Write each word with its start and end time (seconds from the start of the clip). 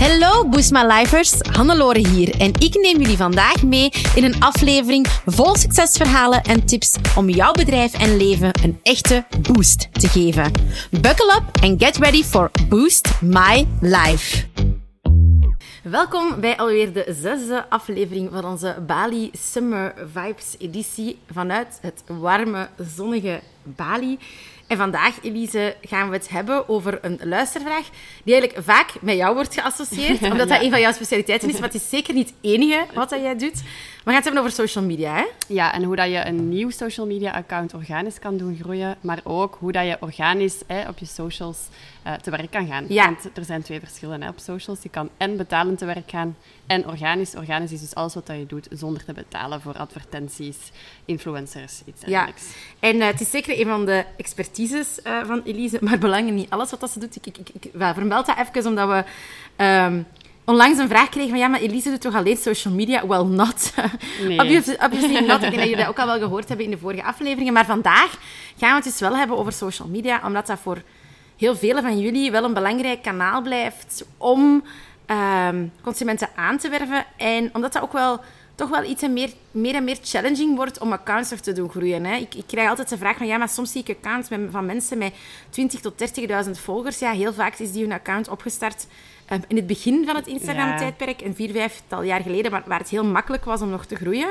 Hallo 0.00 0.48
Boost 0.48 0.72
My 0.72 0.82
Lifers, 0.82 1.40
Hannelore 1.40 2.08
hier 2.08 2.40
en 2.40 2.52
ik 2.58 2.74
neem 2.74 3.00
jullie 3.00 3.16
vandaag 3.16 3.62
mee 3.62 3.90
in 4.14 4.24
een 4.24 4.42
aflevering 4.42 5.06
vol 5.26 5.56
succesverhalen 5.56 6.42
en 6.42 6.66
tips 6.66 6.96
om 7.16 7.28
jouw 7.28 7.52
bedrijf 7.52 7.92
en 7.92 8.16
leven 8.16 8.50
een 8.62 8.80
echte 8.82 9.24
boost 9.52 9.88
te 9.92 10.08
geven. 10.08 10.52
Buckle 10.90 11.34
up 11.36 11.62
and 11.62 11.82
get 11.82 11.96
ready 11.96 12.22
for 12.22 12.50
Boost 12.68 13.08
My 13.20 13.66
Life. 13.80 14.46
Welkom 15.82 16.40
bij 16.40 16.56
alweer 16.56 16.92
de 16.92 17.16
zesde 17.20 17.68
aflevering 17.68 18.28
van 18.32 18.44
onze 18.44 18.76
Bali 18.86 19.30
Summer 19.32 19.94
Vibes 20.12 20.54
editie 20.58 21.18
vanuit 21.32 21.78
het 21.80 22.02
warme, 22.06 22.68
zonnige 22.96 23.40
Bali. 23.62 24.18
En 24.70 24.76
vandaag, 24.76 25.22
Elise, 25.22 25.76
gaan 25.82 26.08
we 26.08 26.16
het 26.16 26.28
hebben 26.28 26.68
over 26.68 26.98
een 27.02 27.20
luistervraag 27.24 27.88
die 28.24 28.34
eigenlijk 28.34 28.64
vaak 28.66 28.92
met 29.00 29.16
jou 29.16 29.34
wordt 29.34 29.54
geassocieerd, 29.54 30.22
omdat 30.32 30.48
dat 30.48 30.62
een 30.62 30.70
van 30.70 30.80
jouw 30.80 30.92
specialiteiten 30.92 31.48
is, 31.48 31.54
maar 31.54 31.68
het 31.68 31.74
is 31.74 31.88
zeker 31.88 32.14
niet 32.14 32.28
het 32.28 32.36
enige 32.40 32.86
wat 32.94 33.10
dat 33.10 33.20
jij 33.20 33.36
doet. 33.36 33.62
We 34.00 34.06
gaan 34.06 34.14
het 34.14 34.24
hebben 34.24 34.42
over 34.42 34.54
social 34.54 34.84
media, 34.84 35.14
hè? 35.14 35.24
Ja, 35.48 35.72
en 35.74 35.82
hoe 35.82 35.96
dat 35.96 36.10
je 36.10 36.26
een 36.26 36.48
nieuw 36.48 36.70
social 36.70 37.06
media 37.06 37.32
account 37.32 37.74
organisch 37.74 38.18
kan 38.18 38.36
doen 38.36 38.58
groeien, 38.60 38.96
maar 39.00 39.20
ook 39.24 39.56
hoe 39.58 39.72
dat 39.72 39.86
je 39.86 39.96
organisch 40.00 40.62
hè, 40.66 40.88
op 40.88 40.98
je 40.98 41.06
socials 41.06 41.58
uh, 42.06 42.12
te 42.12 42.30
werk 42.30 42.50
kan 42.50 42.66
gaan. 42.66 42.84
Ja. 42.88 43.04
Want 43.04 43.36
er 43.36 43.44
zijn 43.44 43.62
twee 43.62 43.80
verschillen 43.80 44.22
hè, 44.22 44.28
op 44.28 44.38
socials. 44.38 44.82
Je 44.82 44.88
kan 44.88 45.08
en 45.16 45.36
betalend 45.36 45.78
te 45.78 45.84
werk 45.84 46.10
gaan 46.10 46.36
en 46.66 46.86
organisch. 46.86 47.34
Organisch 47.34 47.72
is 47.72 47.80
dus 47.80 47.94
alles 47.94 48.14
wat 48.14 48.26
dat 48.26 48.36
je 48.36 48.46
doet 48.46 48.68
zonder 48.70 49.04
te 49.04 49.12
betalen 49.12 49.60
voor 49.60 49.76
advertenties, 49.76 50.56
influencers, 51.04 51.82
iets 51.84 52.00
dergelijks. 52.00 52.42
Ja, 52.80 52.88
en 52.88 52.96
uh, 52.96 53.06
het 53.06 53.20
is 53.20 53.30
zeker 53.30 53.60
een 53.60 53.66
van 53.66 53.86
de 53.86 54.04
expertises 54.60 54.98
uh, 55.04 55.26
van 55.26 55.42
Elise, 55.44 55.78
maar 55.84 55.98
belangrijk 55.98 56.36
niet 56.36 56.50
alles 56.50 56.70
wat 56.70 56.80
dat 56.80 56.90
ze 56.90 56.98
doet. 56.98 57.16
Ik, 57.16 57.26
ik, 57.26 57.48
ik, 57.52 57.70
vermeld 57.72 58.26
dat 58.26 58.36
even, 58.38 58.70
omdat 58.70 58.88
we... 58.88 59.04
Um, 59.64 60.06
onlangs 60.44 60.78
een 60.78 60.88
vraag 60.88 61.08
kregen 61.08 61.30
van 61.30 61.38
ja, 61.38 61.48
maar 61.48 61.60
Elise 61.60 61.90
doet 61.90 62.00
toch 62.00 62.14
alleen 62.14 62.36
social 62.36 62.74
media? 62.74 63.06
Well, 63.06 63.22
not. 63.22 63.72
Nee. 64.26 64.38
obviously, 64.38 64.74
obviously 64.74 65.20
not. 65.26 65.34
Ik 65.34 65.40
denk 65.40 65.54
dat 65.54 65.62
jullie 65.62 65.76
dat 65.76 65.86
ook 65.86 65.98
al 65.98 66.06
wel 66.06 66.18
gehoord 66.18 66.48
hebben 66.48 66.66
in 66.66 66.70
de 66.70 66.78
vorige 66.78 67.02
afleveringen. 67.02 67.52
Maar 67.52 67.64
vandaag 67.64 68.10
gaan 68.58 68.68
we 68.68 68.74
het 68.74 68.84
dus 68.84 69.00
wel 69.00 69.16
hebben 69.16 69.38
over 69.38 69.52
social 69.52 69.88
media, 69.88 70.20
omdat 70.24 70.46
dat 70.46 70.58
voor 70.58 70.82
heel 71.36 71.56
velen 71.56 71.82
van 71.82 71.98
jullie 71.98 72.30
wel 72.30 72.44
een 72.44 72.54
belangrijk 72.54 73.02
kanaal 73.02 73.42
blijft 73.42 74.04
om 74.16 74.64
um, 75.06 75.72
consumenten 75.82 76.28
aan 76.34 76.58
te 76.58 76.68
werven. 76.68 77.04
En 77.16 77.50
omdat 77.52 77.72
dat 77.72 77.82
ook 77.82 77.92
wel 77.92 78.20
toch 78.60 78.70
wel 78.70 78.90
iets 78.90 79.02
en 79.02 79.12
meer, 79.12 79.30
meer 79.50 79.74
en 79.74 79.84
meer 79.84 79.98
challenging 80.02 80.56
wordt 80.56 80.78
om 80.78 80.92
accounts 80.92 81.30
nog 81.30 81.40
te 81.40 81.52
doen 81.52 81.70
groeien. 81.70 82.04
Hè. 82.04 82.16
Ik, 82.16 82.34
ik 82.34 82.46
krijg 82.46 82.68
altijd 82.68 82.88
de 82.88 82.98
vraag 82.98 83.16
van, 83.16 83.26
ja, 83.26 83.36
maar 83.36 83.48
soms 83.48 83.72
zie 83.72 83.82
ik 83.86 83.96
accounts 83.96 84.28
met, 84.28 84.40
van 84.50 84.66
mensen 84.66 84.98
met 84.98 85.14
20 85.50 85.80
tot 85.80 85.94
30.000 86.46 86.50
volgers. 86.50 86.98
Ja, 86.98 87.12
heel 87.12 87.32
vaak 87.32 87.58
is 87.58 87.72
die 87.72 87.82
hun 87.82 87.92
account 87.92 88.28
opgestart 88.28 88.86
um, 89.32 89.42
in 89.48 89.56
het 89.56 89.66
begin 89.66 90.04
van 90.04 90.16
het 90.16 90.26
Instagram-tijdperk, 90.26 91.20
een 91.20 91.34
vier, 91.34 91.50
vijftal 91.50 92.02
jaar 92.02 92.20
geleden, 92.20 92.50
waar, 92.50 92.62
waar 92.66 92.78
het 92.78 92.88
heel 92.88 93.04
makkelijk 93.04 93.44
was 93.44 93.60
om 93.62 93.70
nog 93.70 93.84
te 93.84 93.96
groeien. 93.96 94.28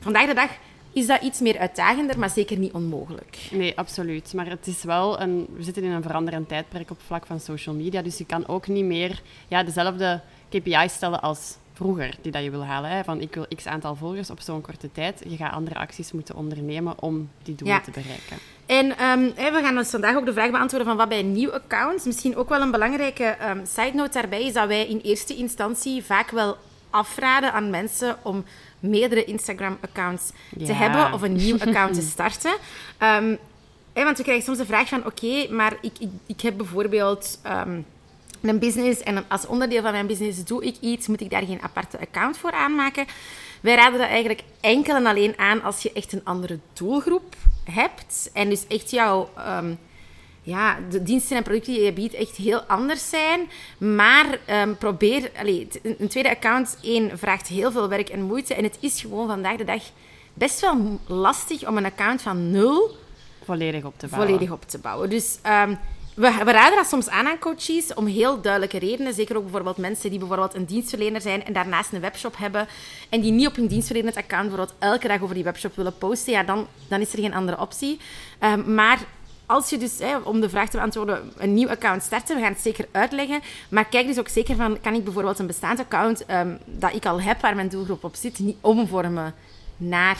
Vandaag 0.00 0.26
de 0.26 0.34
dag 0.34 0.50
is 0.92 1.06
dat 1.06 1.22
iets 1.22 1.40
meer 1.40 1.58
uitdagender, 1.58 2.18
maar 2.18 2.30
zeker 2.30 2.58
niet 2.58 2.72
onmogelijk. 2.72 3.38
Nee, 3.50 3.78
absoluut. 3.78 4.34
Maar 4.34 4.46
het 4.46 4.66
is 4.66 4.82
wel 4.82 5.20
een, 5.20 5.46
we 5.56 5.62
zitten 5.62 5.82
in 5.82 5.90
een 5.90 6.02
veranderend 6.02 6.48
tijdperk 6.48 6.90
op 6.90 7.00
vlak 7.06 7.26
van 7.26 7.40
social 7.40 7.74
media, 7.74 8.02
dus 8.02 8.18
je 8.18 8.26
kan 8.26 8.48
ook 8.48 8.66
niet 8.66 8.84
meer 8.84 9.22
ja, 9.48 9.62
dezelfde 9.62 10.20
KPI's 10.48 10.92
stellen 10.92 11.20
als 11.20 11.56
vroeger 11.78 12.14
die 12.22 12.32
dat 12.32 12.42
je 12.42 12.50
wil 12.50 12.64
halen. 12.64 12.90
Hè? 12.90 13.04
Van 13.04 13.20
ik 13.20 13.34
wil 13.34 13.46
x 13.56 13.66
aantal 13.66 13.94
volgers 13.94 14.30
op 14.30 14.40
zo'n 14.40 14.60
korte 14.60 14.92
tijd. 14.92 15.22
Je 15.28 15.36
gaat 15.36 15.52
andere 15.52 15.76
acties 15.78 16.12
moeten 16.12 16.34
ondernemen 16.34 17.02
om 17.02 17.30
die 17.42 17.54
doelen 17.54 17.76
Ja. 17.76 17.82
te 17.82 17.90
bereiken. 17.90 18.36
En 18.66 18.98
ehm, 18.98 19.52
we 19.54 19.60
gaan 19.62 19.78
ons 19.78 19.90
vandaag 19.90 20.16
ook 20.16 20.26
de 20.26 20.32
vraag 20.32 20.50
beantwoorden 20.50 20.88
van 20.88 20.96
wat 20.96 21.08
bij 21.08 21.18
een 21.18 21.32
nieuw 21.32 21.52
account. 21.52 22.04
Misschien 22.04 22.36
ook 22.36 22.48
wel 22.48 22.60
een 22.60 22.70
belangrijke 22.70 23.24
ehm, 23.24 23.66
side 23.66 23.94
note 23.94 24.12
daarbij 24.12 24.44
is 24.44 24.52
dat 24.52 24.66
wij 24.68 24.86
in 24.86 25.00
eerste 25.02 25.34
instantie 25.36 26.04
vaak 26.04 26.30
wel 26.30 26.56
afraden 26.90 27.52
aan 27.52 27.70
mensen 27.70 28.16
om 28.22 28.44
meerdere 28.80 29.24
Instagram-accounts 29.24 30.30
te 30.66 30.72
hebben 30.72 31.12
of 31.12 31.22
een 31.22 31.36
nieuw 31.36 31.58
account 31.60 31.94
te 31.94 32.02
starten. 32.14 32.54
Ehm, 32.98 33.34
hè, 33.92 34.04
want 34.04 34.16
we 34.16 34.22
krijgen 34.22 34.44
soms 34.44 34.58
de 34.58 34.66
vraag 34.66 34.88
van, 34.88 35.06
oké, 35.06 35.46
maar 35.50 35.76
ik, 35.80 35.92
ik, 35.98 36.10
ik 36.26 36.40
heb 36.40 36.56
bijvoorbeeld 36.56 37.40
een 38.40 38.58
business 38.58 39.00
en 39.02 39.24
als 39.28 39.46
onderdeel 39.46 39.82
van 39.82 39.92
mijn 39.92 40.06
business 40.06 40.44
doe 40.44 40.64
ik 40.64 40.76
iets, 40.80 41.06
moet 41.06 41.20
ik 41.20 41.30
daar 41.30 41.42
geen 41.46 41.62
aparte 41.62 42.00
account 42.00 42.36
voor 42.38 42.52
aanmaken? 42.52 43.06
Wij 43.60 43.74
raden 43.74 43.98
dat 43.98 44.08
eigenlijk 44.08 44.42
enkel 44.60 44.96
en 44.96 45.06
alleen 45.06 45.38
aan 45.38 45.62
als 45.62 45.82
je 45.82 45.92
echt 45.92 46.12
een 46.12 46.24
andere 46.24 46.58
doelgroep 46.72 47.34
hebt 47.64 48.30
en 48.32 48.48
dus 48.48 48.66
echt 48.66 48.90
jouw... 48.90 49.30
ehm, 49.36 49.74
ja, 50.42 50.78
de 50.90 51.02
diensten 51.02 51.36
en 51.36 51.42
producten 51.42 51.72
die 51.72 51.82
je 51.82 51.92
biedt 51.92 52.14
echt 52.14 52.36
heel 52.36 52.60
anders 52.62 53.08
zijn. 53.08 53.40
Maar 53.78 54.38
ehm, 54.44 54.74
probeer... 54.74 55.30
Allee, 55.38 55.68
een- 55.98 56.08
tweede 56.08 56.30
account, 56.30 56.76
één, 56.82 57.18
vraagt 57.18 57.48
heel 57.48 57.72
veel 57.72 57.88
werk 57.88 58.08
en 58.08 58.22
moeite. 58.22 58.54
En 58.54 58.64
het 58.64 58.76
is 58.80 59.00
gewoon 59.00 59.26
vandaag 59.26 59.56
de 59.56 59.64
dag 59.64 59.82
best 60.34 60.60
wel 60.60 61.00
lastig 61.06 61.66
om 61.68 61.76
een 61.76 61.84
account 61.84 62.22
van 62.22 62.50
nul 62.50 62.96
Volledig 63.44 63.84
op 63.84 63.98
te 63.98 64.06
bouwen. 64.06 64.28
volledig 64.30 64.52
op 64.54 64.62
te 64.68 64.78
bouwen. 64.78 65.10
Dus 65.10 65.38
ehm, 65.42 65.74
we, 66.18 66.52
raden 66.52 66.76
dat 66.76 66.86
soms 66.86 67.08
aan 67.08 67.26
aan 67.26 67.38
coaches 67.38 67.94
om 67.94 68.06
heel 68.06 68.40
duidelijke 68.40 68.78
redenen. 68.78 69.14
Zeker 69.14 69.36
ook 69.36 69.42
bijvoorbeeld 69.42 69.76
mensen 69.76 70.10
die 70.10 70.18
bijvoorbeeld 70.18 70.54
een 70.54 70.64
dienstverlener 70.64 71.20
zijn 71.20 71.44
en 71.44 71.52
daarnaast 71.52 71.92
een 71.92 72.00
webshop 72.00 72.36
hebben 72.36 72.66
en 73.08 73.20
die 73.20 73.32
niet 73.32 73.46
op 73.46 73.56
hun 73.56 73.66
dienstverlenend 73.66 74.16
account 74.16 74.48
bijvoorbeeld 74.48 74.78
elke 74.78 75.08
dag 75.08 75.20
over 75.20 75.34
die 75.34 75.44
webshop 75.44 75.76
willen 75.76 75.98
posten, 75.98 76.32
ja, 76.32 76.42
dan, 76.42 76.66
dan 76.88 77.00
is 77.00 77.12
er 77.12 77.18
geen 77.18 77.34
andere 77.34 77.60
optie. 77.60 78.00
Ehm, 78.38 78.74
maar 78.74 78.98
als 79.46 79.70
je 79.70 79.78
dus, 79.78 79.98
hè, 79.98 80.16
om 80.16 80.40
de 80.40 80.48
vraag 80.48 80.68
te 80.68 80.76
beantwoorden, 80.76 81.32
een 81.36 81.54
nieuw 81.54 81.68
account 81.68 82.02
starten, 82.02 82.36
we 82.36 82.42
gaan 82.42 82.52
het 82.52 82.60
zeker 82.60 82.88
uitleggen. 82.90 83.40
Maar 83.68 83.88
kijk 83.88 84.06
dus 84.06 84.18
ook 84.18 84.28
zeker 84.28 84.56
van, 84.56 84.80
kan 84.80 84.94
ik 84.94 85.04
bijvoorbeeld 85.04 85.38
een 85.38 85.46
bestaand 85.46 85.78
account 85.78 86.26
ehm, 86.26 86.56
dat 86.64 86.94
ik 86.94 87.06
al 87.06 87.20
heb, 87.20 87.40
waar 87.40 87.54
mijn 87.54 87.68
doelgroep 87.68 88.04
op 88.04 88.14
zit, 88.14 88.38
niet 88.38 88.56
omvormen 88.60 89.34
naar 89.76 90.18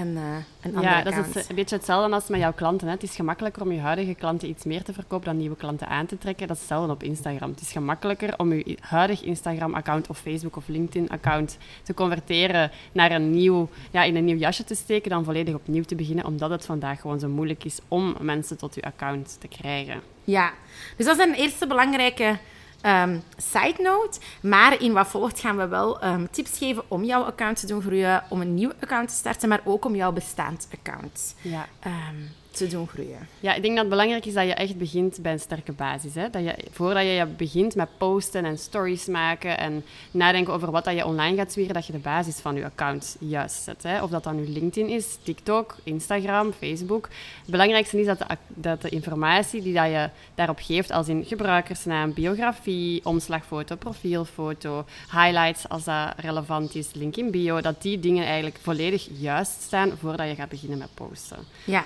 eh, 0.00 0.22
een 0.60 0.76
andere 0.76 0.94
Ja, 0.94 1.02
dat 1.02 1.12
account. 1.12 1.36
is 1.36 1.48
een 1.48 1.54
beetje 1.54 1.76
hetzelfde 1.76 2.14
als 2.14 2.28
met 2.28 2.40
jouw 2.40 2.52
klanten. 2.52 2.86
Hè. 2.86 2.92
Het 2.92 3.02
is 3.02 3.14
gemakkelijker 3.14 3.62
om 3.62 3.72
je 3.72 3.80
huidige 3.80 4.14
klanten 4.14 4.48
iets 4.48 4.64
meer 4.64 4.82
te 4.82 4.92
verkopen 4.92 5.26
dan 5.26 5.36
nieuwe 5.36 5.56
klanten 5.56 5.88
aan 5.88 6.06
te 6.06 6.18
trekken. 6.18 6.46
Dat 6.46 6.56
is 6.56 6.62
hetzelfde 6.62 6.92
op 6.92 7.02
Instagram. 7.02 7.50
Het 7.50 7.60
is 7.60 7.72
gemakkelijker 7.72 8.38
om 8.38 8.52
je 8.52 8.78
huidig 8.80 9.22
Instagram-account 9.22 10.08
of 10.08 10.18
Facebook 10.18 10.56
of 10.56 10.68
LinkedIn-account 10.68 11.58
te 11.82 11.94
converteren 11.94 12.70
naar 12.92 13.10
een 13.10 13.30
nieuw, 13.30 13.68
ja, 13.90 14.02
in 14.02 14.16
een 14.16 14.24
nieuw 14.24 14.36
jasje 14.36 14.64
te 14.64 14.74
steken 14.74 15.10
dan 15.10 15.24
volledig 15.24 15.54
opnieuw 15.54 15.84
te 15.84 15.94
beginnen, 15.94 16.24
omdat 16.24 16.50
het 16.50 16.64
vandaag 16.64 17.00
gewoon 17.00 17.20
zo 17.20 17.28
moeilijk 17.28 17.64
is 17.64 17.78
om 17.88 18.14
mensen 18.20 18.58
tot 18.58 18.74
je 18.74 18.82
account 18.82 19.36
te 19.40 19.48
krijgen. 19.48 20.00
Ja, 20.24 20.52
dus 20.96 21.06
dat 21.06 21.18
is 21.18 21.24
een 21.24 21.34
eerste 21.34 21.66
belangrijke 21.66 22.38
ehm, 22.84 23.18
side 23.36 23.82
note. 23.82 24.18
Maar 24.42 24.82
in 24.82 24.92
wat 24.92 25.06
volgt 25.08 25.40
gaan 25.40 25.56
we 25.56 25.66
wel 25.68 26.00
ehm, 26.00 26.26
tips 26.30 26.58
geven 26.58 26.82
om 26.88 27.04
jouw 27.04 27.22
account 27.22 27.60
te 27.60 27.66
doen 27.66 27.82
groeien, 27.82 28.22
om 28.28 28.40
een 28.40 28.54
nieuw 28.54 28.72
account 28.80 29.08
te 29.08 29.14
starten, 29.14 29.48
maar 29.48 29.60
ook 29.64 29.84
om 29.84 29.94
jouw 29.94 30.12
bestaand 30.12 30.68
account 30.78 31.34
Ja. 31.42 31.66
ehm, 31.80 32.16
te 32.54 32.66
doen 32.66 32.88
groeien. 32.88 33.28
Ja, 33.40 33.54
ik 33.54 33.62
denk 33.62 33.74
dat 33.74 33.84
het 33.84 33.88
belangrijk 33.88 34.26
is 34.26 34.34
dat 34.34 34.46
je 34.46 34.54
echt 34.54 34.78
begint 34.78 35.22
bij 35.22 35.32
een 35.32 35.40
sterke 35.40 35.72
basis. 35.72 36.14
Hè? 36.14 36.30
Dat 36.30 36.42
je, 36.42 36.54
voordat 36.70 37.02
je 37.02 37.26
begint 37.36 37.74
met 37.74 37.88
posten 37.98 38.44
en 38.44 38.58
stories 38.58 39.06
maken 39.06 39.58
en 39.58 39.84
nadenken 40.10 40.52
over 40.52 40.70
wat 40.70 40.84
dat 40.84 40.94
je 40.94 41.06
online 41.06 41.36
gaat 41.36 41.52
zwieren, 41.52 41.74
dat 41.74 41.86
je 41.86 41.92
de 41.92 41.98
basis 41.98 42.36
van 42.36 42.54
je 42.54 42.64
account 42.64 43.16
juist 43.20 43.62
zet. 43.62 43.82
Hè? 43.82 44.02
Of 44.02 44.10
dat 44.10 44.24
dan 44.24 44.36
nu 44.36 44.48
LinkedIn 44.48 44.88
is, 44.88 45.18
TikTok, 45.22 45.76
Instagram, 45.82 46.52
Facebook. 46.52 47.08
Het 47.40 47.50
belangrijkste 47.50 48.00
is 48.00 48.06
dat 48.06 48.18
de, 48.18 48.26
dat 48.48 48.82
de 48.82 48.88
informatie 48.88 49.62
die 49.62 49.74
dat 49.74 49.86
je 49.86 50.10
daarop 50.34 50.58
geeft, 50.62 50.90
als 50.90 51.08
in 51.08 51.24
gebruikersnaam, 51.24 52.12
biografie, 52.12 53.04
omslagfoto, 53.04 53.76
profielfoto, 53.76 54.84
highlights 55.10 55.68
als 55.68 55.84
dat 55.84 56.12
relevant 56.16 56.74
is, 56.74 56.88
link 56.92 57.16
in 57.16 57.30
bio, 57.30 57.60
dat 57.60 57.82
die 57.82 58.00
dingen 58.00 58.24
eigenlijk 58.24 58.58
volledig 58.62 59.08
juist 59.18 59.62
staan 59.62 59.92
voordat 59.98 60.28
je 60.28 60.34
gaat 60.34 60.48
beginnen 60.48 60.78
met 60.78 60.94
posten. 60.94 61.38
Ja, 61.64 61.84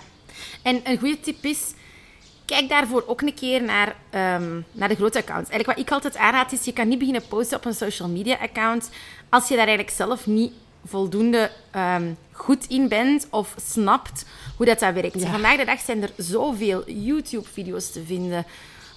en 0.63 0.81
een 0.85 0.99
goede 0.99 1.21
tip 1.21 1.45
is, 1.45 1.73
kijk 2.45 2.69
daarvoor 2.69 3.05
ook 3.07 3.21
een 3.21 3.35
keer 3.35 3.63
naar, 3.63 3.97
ehm, 4.11 4.61
naar 4.73 4.89
de 4.89 4.95
grote 4.95 5.19
accounts. 5.19 5.51
Eigenlijk 5.51 5.79
wat 5.79 5.87
ik 5.87 5.93
altijd 5.93 6.17
aanraad 6.17 6.53
is, 6.53 6.65
je 6.65 6.73
kan 6.73 6.89
niet 6.89 6.99
beginnen 6.99 7.29
posten 7.29 7.57
op 7.57 7.65
een 7.65 7.75
social 7.75 8.09
media 8.09 8.37
account 8.39 8.91
als 9.29 9.49
je 9.49 9.57
daar 9.57 9.67
eigenlijk 9.67 9.97
zelf 9.97 10.27
niet 10.27 10.53
voldoende 10.85 11.51
ehm, 11.71 12.13
goed 12.33 12.67
in 12.67 12.89
bent 12.89 13.27
of 13.31 13.55
snapt 13.71 14.25
hoe 14.57 14.67
dat, 14.67 14.79
dat 14.79 14.95
werkt. 14.95 15.25
Vandaag 15.25 15.57
de 15.57 15.65
dag 15.65 15.81
zijn 15.81 16.03
er 16.03 16.11
zoveel 16.17 16.91
YouTube-video's 16.91 17.91
te 17.91 18.05
vinden, 18.05 18.47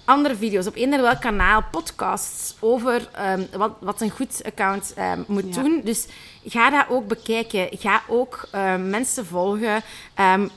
andere 0.04 0.36
video's 0.36 0.66
op 0.66 0.76
eender 0.76 1.00
welk 1.02 1.20
kanaal, 1.20 1.64
podcasts 1.70 2.54
over 2.60 3.08
ehm, 3.12 3.42
wat, 3.56 3.72
wat 3.80 4.00
een 4.00 4.10
goed 4.10 4.42
account 4.44 4.92
ehm, 4.96 5.22
moet 5.26 5.54
Ja. 5.54 5.62
doen. 5.62 5.80
Dus 5.84 6.06
ga 6.44 6.70
dat 6.70 6.84
ook 6.88 7.06
bekijken. 7.06 7.68
Ga 7.78 8.02
ook 8.08 8.48
ehm, 8.50 8.90
mensen 8.90 9.26
volgen. 9.26 9.82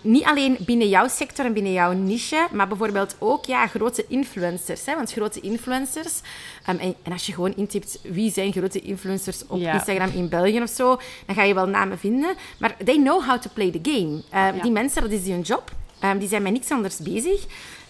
Niet 0.01 0.23
alleen 0.23 0.57
binnen 0.59 0.89
jouw 0.89 1.07
sector 1.07 1.45
en 1.45 1.53
binnen 1.53 1.71
jouw 1.71 1.91
niche, 1.91 2.47
maar 2.51 2.67
bijvoorbeeld 2.67 3.15
ook 3.19 3.45
ja, 3.45 3.67
grote 3.67 4.05
influencers. 4.07 4.85
Hè? 4.85 4.95
Want 4.95 5.11
grote 5.11 5.39
influencers, 5.39 6.21
en, 6.65 6.79
en 6.79 6.95
als 7.11 7.25
je 7.25 7.33
gewoon 7.33 7.53
intypt 7.55 7.99
wie 8.03 8.31
zijn 8.31 8.51
grote 8.51 8.79
influencers 8.81 9.43
op 9.47 9.59
Ja. 9.59 9.73
Instagram 9.73 10.09
in 10.13 10.29
België 10.29 10.61
of 10.61 10.69
zo, 10.69 10.99
dan 11.25 11.35
ga 11.35 11.43
je 11.43 11.53
wel 11.53 11.67
namen 11.67 11.97
vinden. 11.99 12.35
Maar 12.59 12.75
they 12.85 12.95
know 12.97 13.23
how 13.25 13.39
to 13.41 13.49
play 13.53 13.71
the 13.71 13.91
game. 13.91 14.21
Ja. 14.31 14.51
Die 14.61 14.71
mensen, 14.71 15.01
dat 15.01 15.11
is 15.11 15.27
hun 15.27 15.41
job. 15.41 15.71
Die 16.19 16.27
zijn 16.27 16.41
met 16.41 16.51
niks 16.51 16.69
anders 16.71 16.97
bezig. 16.97 17.45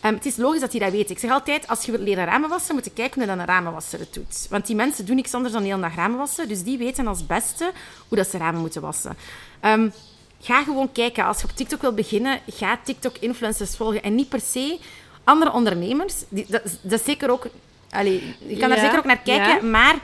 Ehm, 0.05 0.13
het 0.13 0.25
is 0.25 0.37
logisch 0.37 0.59
dat 0.59 0.71
die 0.71 0.79
dat 0.79 0.91
weten. 0.91 1.09
Ik 1.09 1.19
zeg 1.19 1.31
altijd, 1.31 1.67
als 1.67 1.85
je 1.85 1.91
wilt 1.91 2.03
leren 2.03 2.25
ramen 2.25 2.49
wassen, 2.49 2.75
moet 2.75 2.85
je 2.85 2.91
kijken 2.91 3.17
hoe 3.19 3.27
dan 3.27 3.39
een 3.39 3.45
ramenwasser 3.45 3.99
het 3.99 4.13
doet. 4.13 4.47
Want 4.49 4.67
die 4.67 4.75
mensen 4.75 5.05
doen 5.05 5.15
niks 5.15 5.33
anders 5.33 5.53
dan 5.53 5.63
heel 5.63 5.79
dag 5.79 5.95
ramen 5.95 6.17
wassen. 6.17 6.47
Dus 6.47 6.63
die 6.63 6.77
weten 6.77 7.07
als 7.07 7.25
beste 7.25 7.71
hoe 8.07 8.17
dat 8.17 8.27
ze 8.27 8.37
ramen 8.37 8.61
moeten 8.61 8.81
wassen. 8.81 9.17
Ehm, 9.59 9.89
ga 10.39 10.63
gewoon 10.63 10.91
kijken. 10.91 11.25
Als 11.25 11.41
je 11.41 11.47
op 11.47 11.55
TikTok 11.55 11.81
wil 11.81 11.93
beginnen, 11.93 12.39
ga 12.47 12.79
TikTok-influencers 12.83 13.75
volgen. 13.75 14.03
En 14.03 14.15
niet 14.15 14.29
per 14.29 14.39
se 14.39 14.79
andere 15.23 15.51
ondernemers. 15.51 16.13
Die, 16.29 16.45
dat, 16.47 16.61
dat 16.81 16.99
is 16.99 17.05
zeker 17.05 17.29
ook... 17.29 17.47
Allee, 17.89 18.35
je 18.47 18.57
kan 18.57 18.69
daar 18.69 18.79
zeker 18.79 18.97
ook 18.97 19.05
naar 19.05 19.21
kijken. 19.21 19.55
ja. 19.55 19.61
Maar 19.61 19.95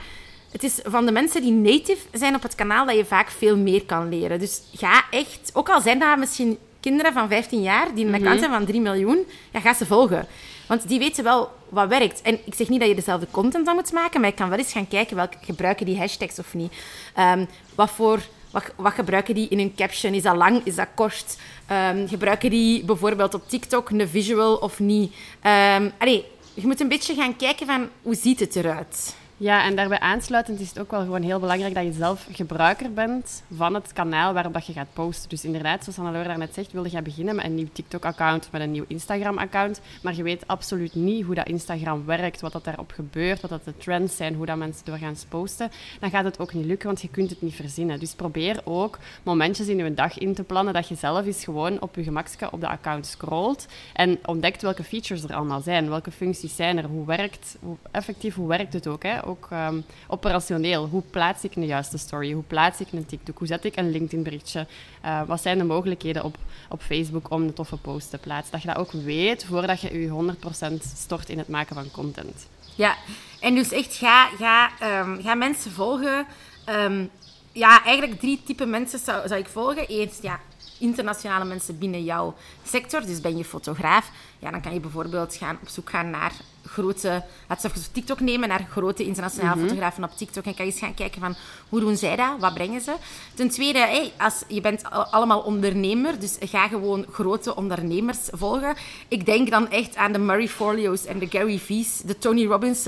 het 0.50 0.62
is 0.62 0.80
van 0.84 1.06
de 1.06 1.12
mensen 1.12 1.42
die 1.42 1.52
native 1.52 2.06
zijn 2.12 2.34
op 2.34 2.42
het 2.42 2.54
kanaal 2.54 2.86
dat 2.86 2.96
je 2.96 3.04
vaak 3.04 3.30
veel 3.30 3.56
meer 3.56 3.84
kan 3.84 4.08
leren. 4.08 4.38
Dus 4.38 4.62
ga 4.74 5.04
echt... 5.10 5.50
Ook 5.52 5.68
al 5.68 5.80
zijn 5.80 5.98
dat 5.98 6.18
misschien 6.18 6.58
kinderen 6.82 7.12
van 7.12 7.28
15 7.28 7.62
jaar 7.62 7.94
die 7.94 8.06
een 8.06 8.14
account 8.14 8.40
hebben 8.40 8.58
van 8.58 8.66
3 8.66 8.80
miljoen, 8.80 9.26
ja, 9.52 9.60
ga 9.60 9.74
ze 9.74 9.86
volgen. 9.86 10.26
Want 10.66 10.88
die 10.88 10.98
weten 10.98 11.24
wel 11.24 11.50
wat 11.68 11.88
werkt. 11.88 12.22
En 12.22 12.38
ik 12.44 12.54
zeg 12.54 12.68
niet 12.68 12.80
dat 12.80 12.88
je 12.88 12.94
dezelfde 12.94 13.26
content 13.30 13.66
dan 13.66 13.74
moet 13.74 13.92
maken, 13.92 14.20
maar 14.20 14.30
je 14.30 14.36
kan 14.36 14.48
wel 14.48 14.58
eens 14.58 14.72
gaan 14.72 14.88
kijken 14.88 15.16
welke 15.16 15.36
gebruiken 15.40 15.86
die 15.86 15.98
hashtags 15.98 16.38
of 16.38 16.54
niet. 16.54 16.72
Ehm, 17.14 17.44
wat 17.74 17.90
voor... 17.90 18.20
Wat, 18.50 18.64
wat 18.76 18.92
gebruiken 18.92 19.34
die 19.34 19.48
in 19.48 19.58
hun 19.58 19.74
caption? 19.74 20.14
Is 20.14 20.22
dat 20.22 20.36
lang? 20.36 20.60
Is 20.64 20.74
dat 20.74 20.88
kort? 20.94 21.36
Ehm, 21.66 22.08
gebruiken 22.08 22.50
die 22.50 22.84
bijvoorbeeld 22.84 23.34
op 23.34 23.48
TikTok 23.48 23.90
een 23.90 24.08
visual 24.08 24.56
of 24.56 24.78
niet? 24.78 25.14
Ehm 25.40 25.88
allee, 25.98 26.24
je 26.54 26.66
moet 26.66 26.80
een 26.80 26.88
beetje 26.88 27.14
gaan 27.14 27.36
kijken 27.36 27.66
van 27.66 27.88
hoe 28.02 28.14
ziet 28.14 28.40
het 28.40 28.56
eruit. 28.56 29.14
Ja, 29.42 29.64
en 29.64 29.76
daarbij 29.76 29.98
aansluitend 29.98 30.60
is 30.60 30.68
het 30.68 30.78
ook 30.78 30.90
wel 30.90 31.00
gewoon 31.00 31.22
heel 31.22 31.38
belangrijk 31.38 31.74
dat 31.74 31.84
je 31.84 31.92
zelf 31.92 32.26
gebruiker 32.30 32.92
bent 32.92 33.42
van 33.54 33.74
het 33.74 33.92
kanaal 33.92 34.32
waarop 34.32 34.52
dat 34.52 34.66
je 34.66 34.72
gaat 34.72 34.92
posten. 34.92 35.28
Dus 35.28 35.44
inderdaad, 35.44 35.84
zoals 35.84 35.98
Annelore 35.98 36.28
daarnet 36.28 36.54
zegt, 36.54 36.72
wilde 36.72 36.88
jij 36.88 37.02
beginnen 37.02 37.34
met 37.34 37.44
een 37.44 37.54
nieuw 37.54 37.68
TikTok-account, 37.72 38.48
met 38.52 38.60
een 38.60 38.70
nieuw 38.70 38.84
Instagram-account, 38.86 39.80
maar 40.02 40.14
je 40.14 40.22
weet 40.22 40.46
absoluut 40.46 40.94
niet 40.94 41.24
hoe 41.24 41.34
dat 41.34 41.48
Instagram 41.48 42.04
werkt, 42.04 42.40
wat 42.40 42.52
dat 42.52 42.64
daarop 42.64 42.90
gebeurt, 42.90 43.40
wat 43.40 43.50
dat 43.50 43.64
de 43.64 43.76
trends 43.76 44.16
zijn, 44.16 44.34
hoe 44.34 44.46
dat 44.46 44.56
mensen 44.56 44.84
doorgaans 44.84 45.24
posten, 45.24 45.70
dan 46.00 46.10
gaat 46.10 46.24
het 46.24 46.38
ook 46.38 46.52
niet 46.52 46.64
lukken, 46.64 46.86
want 46.86 47.02
je 47.02 47.08
kunt 47.08 47.30
het 47.30 47.42
niet 47.42 47.54
verzinnen. 47.54 47.98
Dus 47.98 48.14
probeer 48.14 48.60
ook 48.64 48.98
momentjes 49.22 49.68
in 49.68 49.76
je 49.76 49.94
dag 49.94 50.18
in 50.18 50.34
te 50.34 50.42
plannen 50.42 50.74
dat 50.74 50.88
je 50.88 50.94
zelf 50.94 51.26
eens 51.26 51.44
gewoon 51.44 51.80
op 51.80 51.94
je 51.94 52.02
gemakske 52.02 52.50
op 52.50 52.60
de 52.60 52.68
account 52.68 53.06
scrolt 53.06 53.66
en 53.92 54.18
ontdekt 54.24 54.62
welke 54.62 54.84
features 54.84 55.24
er 55.24 55.34
allemaal 55.34 55.60
zijn, 55.60 55.88
welke 55.88 56.10
functies 56.10 56.56
zijn 56.56 56.78
er, 56.78 56.84
hoe 56.84 57.06
werkt, 57.06 57.56
hoe 57.60 57.76
effectief, 57.90 58.34
hoe 58.34 58.48
werkt 58.48 58.72
het 58.72 58.86
ook, 58.86 59.02
hè? 59.02 59.30
Ook 59.32 59.46
ehm, 59.50 59.80
operationeel. 60.06 60.86
Hoe 60.86 61.02
plaats 61.10 61.44
ik 61.44 61.56
een 61.56 61.66
juiste 61.66 61.98
story? 61.98 62.32
Hoe 62.32 62.42
plaats 62.42 62.80
ik 62.80 62.92
een 62.92 63.06
TikTok? 63.06 63.38
Hoe 63.38 63.46
zet 63.46 63.64
ik 63.64 63.76
een 63.76 63.90
LinkedIn-berichtje? 63.90 64.66
Eh, 65.00 65.22
wat 65.26 65.42
zijn 65.42 65.58
de 65.58 65.64
mogelijkheden 65.64 66.24
op, 66.24 66.36
op 66.68 66.82
Facebook 66.82 67.30
om 67.30 67.42
een 67.42 67.54
toffe 67.54 67.76
post 67.76 68.10
te 68.10 68.18
plaatsen? 68.18 68.52
Dat 68.52 68.62
je 68.62 68.68
dat 68.68 68.76
ook 68.76 68.92
weet 68.92 69.44
voordat 69.44 69.80
je 69.80 70.00
je 70.00 70.08
100% 70.08 70.84
stort 70.96 71.28
in 71.28 71.38
het 71.38 71.48
maken 71.48 71.74
van 71.74 71.90
content. 71.90 72.46
Ja, 72.74 72.96
en 73.40 73.54
dus 73.54 73.72
echt 73.72 73.94
ga, 73.94 74.26
ga, 74.26 74.70
ehm, 74.80 75.22
ga 75.22 75.34
mensen 75.34 75.70
volgen. 75.70 76.26
Ehm, 76.64 77.04
ja, 77.52 77.84
eigenlijk 77.84 78.20
drie 78.20 78.42
typen 78.44 78.70
mensen 78.70 78.98
zou, 78.98 79.28
zou 79.28 79.40
ik 79.40 79.48
volgen. 79.48 79.86
Eerst, 79.86 80.22
ja, 80.22 80.40
internationale 80.82 81.44
mensen 81.44 81.78
binnen 81.78 82.04
jouw 82.04 82.34
sector. 82.62 83.00
Dus 83.06 83.20
ben 83.20 83.36
je 83.36 83.44
fotograaf, 83.44 84.10
ja, 84.38 84.50
dan 84.50 84.60
kan 84.60 84.74
je 84.74 84.80
bijvoorbeeld 84.80 85.34
gaan 85.34 85.58
op 85.62 85.68
zoek 85.68 85.90
gaan 85.90 86.10
naar 86.10 86.32
grote... 86.66 87.22
Laten 87.48 87.70
we 87.70 87.76
even 87.76 87.92
TikTok 87.92 88.20
nemen, 88.20 88.48
naar 88.48 88.66
grote 88.70 89.04
internationale 89.04 89.60
fotografen 89.60 90.04
op 90.04 90.10
TikTok. 90.16 90.44
En 90.44 90.54
kan 90.54 90.66
je 90.66 90.72
eens 90.72 90.80
gaan 90.80 90.94
kijken 90.94 91.20
van, 91.20 91.34
hoe 91.68 91.80
doen 91.80 91.96
zij 91.96 92.16
dat? 92.16 92.36
Wat 92.38 92.54
brengen 92.54 92.80
ze? 92.80 92.94
Ten 93.34 93.50
tweede, 93.50 93.78
hey, 93.78 94.12
als, 94.18 94.42
je 94.48 94.60
bent 94.60 94.90
al- 94.90 95.04
allemaal 95.04 95.40
ondernemer, 95.40 96.20
dus 96.20 96.36
ga 96.40 96.68
gewoon 96.68 97.06
grote 97.10 97.56
ondernemers 97.56 98.18
volgen. 98.32 98.74
Ik 99.08 99.26
denk 99.26 99.50
dan 99.50 99.70
echt 99.70 99.96
aan 99.96 100.12
de 100.12 100.18
Murray 100.18 100.48
Forleo's 100.48 101.04
en 101.04 101.18
de 101.18 101.26
Gary 101.30 101.58
V's, 101.58 102.00
de 102.00 102.18
Tony 102.18 102.46
Robbins 102.46 102.86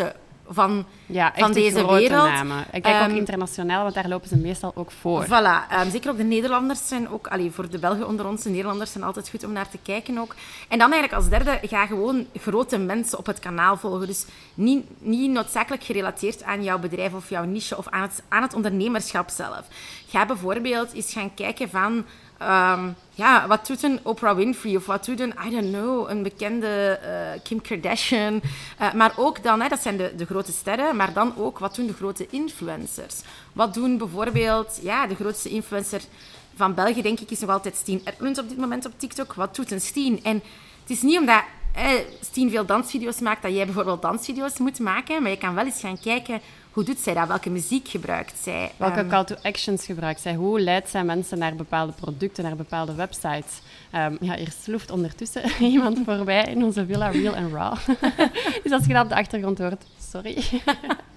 van, 0.49 0.85
Ja, 1.07 1.33
van 1.37 1.53
deze 1.53 1.79
grote 1.79 1.95
wereld. 1.95 2.29
namen. 2.29 2.59
Ik 2.73 2.83
kijk 2.83 2.95
Ehm, 3.01 3.11
ook 3.11 3.17
internationaal, 3.17 3.83
want 3.83 3.95
daar 3.95 4.09
lopen 4.09 4.29
ze 4.29 4.37
meestal 4.37 4.73
ook 4.75 4.91
voor. 4.91 5.25
Voilà, 5.27 5.71
ehm, 5.71 5.91
zeker 5.91 6.11
ook 6.11 6.17
de 6.17 6.23
Nederlanders 6.25 6.89
zijn 6.89 7.09
ook, 7.09 7.27
allee, 7.27 7.51
voor 7.51 7.71
de 7.71 7.79
Belgen 7.79 8.07
onder 8.07 8.27
ons, 8.27 8.43
de 8.43 8.51
Nederlanders 8.51 8.93
zijn 8.93 9.05
altijd 9.05 9.29
goed 9.29 9.45
om 9.45 9.53
naar 9.53 9.69
te 9.69 9.79
kijken 9.83 10.19
ook. 10.19 10.35
En 10.69 10.79
dan 10.79 10.93
eigenlijk 10.93 11.13
als 11.23 11.29
derde, 11.29 11.59
ga 11.69 11.87
gewoon 11.87 12.27
grote 12.41 12.79
mensen 12.79 13.19
op 13.19 13.27
het 13.27 13.39
kanaal 13.39 13.77
volgen. 13.77 14.07
Dus 14.07 14.27
niet, 14.55 14.85
niet 14.99 15.31
noodzakelijk 15.31 15.85
gerelateerd 15.85 16.43
aan 16.43 16.63
jouw 16.63 16.79
bedrijf 16.79 17.13
of 17.15 17.29
jouw 17.31 17.45
niche 17.45 17.77
of 17.77 17.89
aan 17.89 18.03
het, 18.03 18.23
aan 18.29 18.43
het 18.43 18.55
ondernemerschap 18.55 19.29
zelf. 19.31 19.63
Ga 20.09 20.27
bijvoorbeeld 20.27 20.93
eens 20.93 21.13
gaan 21.13 21.35
kijken 21.35 21.69
van, 21.71 22.05
ehm, 22.39 22.89
ja, 23.11 23.47
wat 23.47 23.67
doet 23.67 23.83
een 23.83 24.01
Oprah 24.03 24.37
Winfrey 24.37 24.77
of 24.77 24.87
wat 24.87 25.05
doet 25.05 25.21
een, 25.21 25.35
I 25.47 25.51
don't 25.51 25.73
know, 25.73 26.11
een 26.11 26.23
bekende 26.23 26.99
eh, 27.03 27.41
Kim 27.43 27.61
Kardashian. 27.61 28.43
Eh, 28.79 28.93
maar 28.93 29.13
ook 29.17 29.43
dan, 29.43 29.61
hè, 29.61 29.69
dat 29.69 29.81
zijn 29.81 29.97
de, 29.97 30.13
de 30.17 30.27
grote 30.27 30.53
sterren, 30.53 30.97
maar 30.97 31.13
dan 31.13 31.35
ook 31.37 31.59
wat 31.59 31.75
doen 31.75 31.87
de 31.87 31.95
grote 31.95 32.27
influencers. 32.31 33.21
Wat 33.53 33.75
doen 33.75 33.99
bijvoorbeeld, 33.99 34.79
ja, 34.83 35.07
de 35.07 35.15
grootste 35.15 35.49
influencer 35.49 36.01
van 36.57 36.75
België, 36.75 37.03
denk 37.03 37.21
ik, 37.21 37.31
is 37.31 37.41
nog 37.41 37.51
altijd 37.51 37.77
Steen 37.77 38.03
Edmunds 38.05 38.39
op 38.39 38.49
dit 38.49 38.59
moment 38.59 38.87
op 38.87 38.93
TikTok. 38.97 39.35
Wat 39.35 39.57
doet 39.57 39.71
een 39.71 39.81
Steen? 39.81 40.21
En 40.23 40.43
het 40.81 40.91
is 40.91 41.03
niet 41.03 41.19
omdat 41.19 41.43
Steen 42.21 42.51
veel 42.51 42.67
dansvideo's 42.67 43.21
maakt, 43.21 43.43
dat 43.43 43.55
jij 43.55 43.65
bijvoorbeeld 43.65 44.03
dansvideo's 44.03 44.59
moet 44.59 44.79
maken, 44.79 45.23
maar 45.23 45.31
je 45.31 45.39
kan 45.39 45.55
wel 45.55 45.65
eens 45.65 45.81
gaan 45.81 46.01
kijken, 46.01 46.41
hoe 46.75 46.85
doet 46.85 46.99
zij 46.99 47.15
dat? 47.15 47.29
Welke 47.29 47.51
muziek 47.51 47.89
gebruikt 47.89 48.39
zij? 48.43 48.73
Welke 48.77 48.99
Ehm, 48.99 49.09
call 49.09 49.25
to 49.25 49.35
actions 49.43 49.85
gebruikt 49.85 50.21
zij? 50.21 50.35
Hoe 50.35 50.61
leidt 50.61 50.89
zij 50.89 51.05
mensen 51.05 51.39
naar 51.39 51.55
bepaalde 51.55 51.93
producten, 51.93 52.45
naar 52.45 52.57
bepaalde 52.57 52.95
websites? 52.95 53.61
Ehm, 53.91 54.17
ja, 54.21 54.35
hier 54.37 54.53
sloeft 54.63 54.91
ondertussen 54.91 55.43
iemand 55.75 55.99
voorbij 56.05 56.45
in 56.45 56.65
onze 56.65 56.87
villa 56.87 57.09
Real 57.09 57.35
and 57.37 57.53
Raw. 57.53 57.77
dus 58.63 58.73
als 58.73 58.87
je 58.87 58.93
dat 58.93 59.03
op 59.03 59.09
de 59.09 59.15
achtergrond 59.15 59.59
hoort, 59.59 59.85
sorry. 60.13 60.45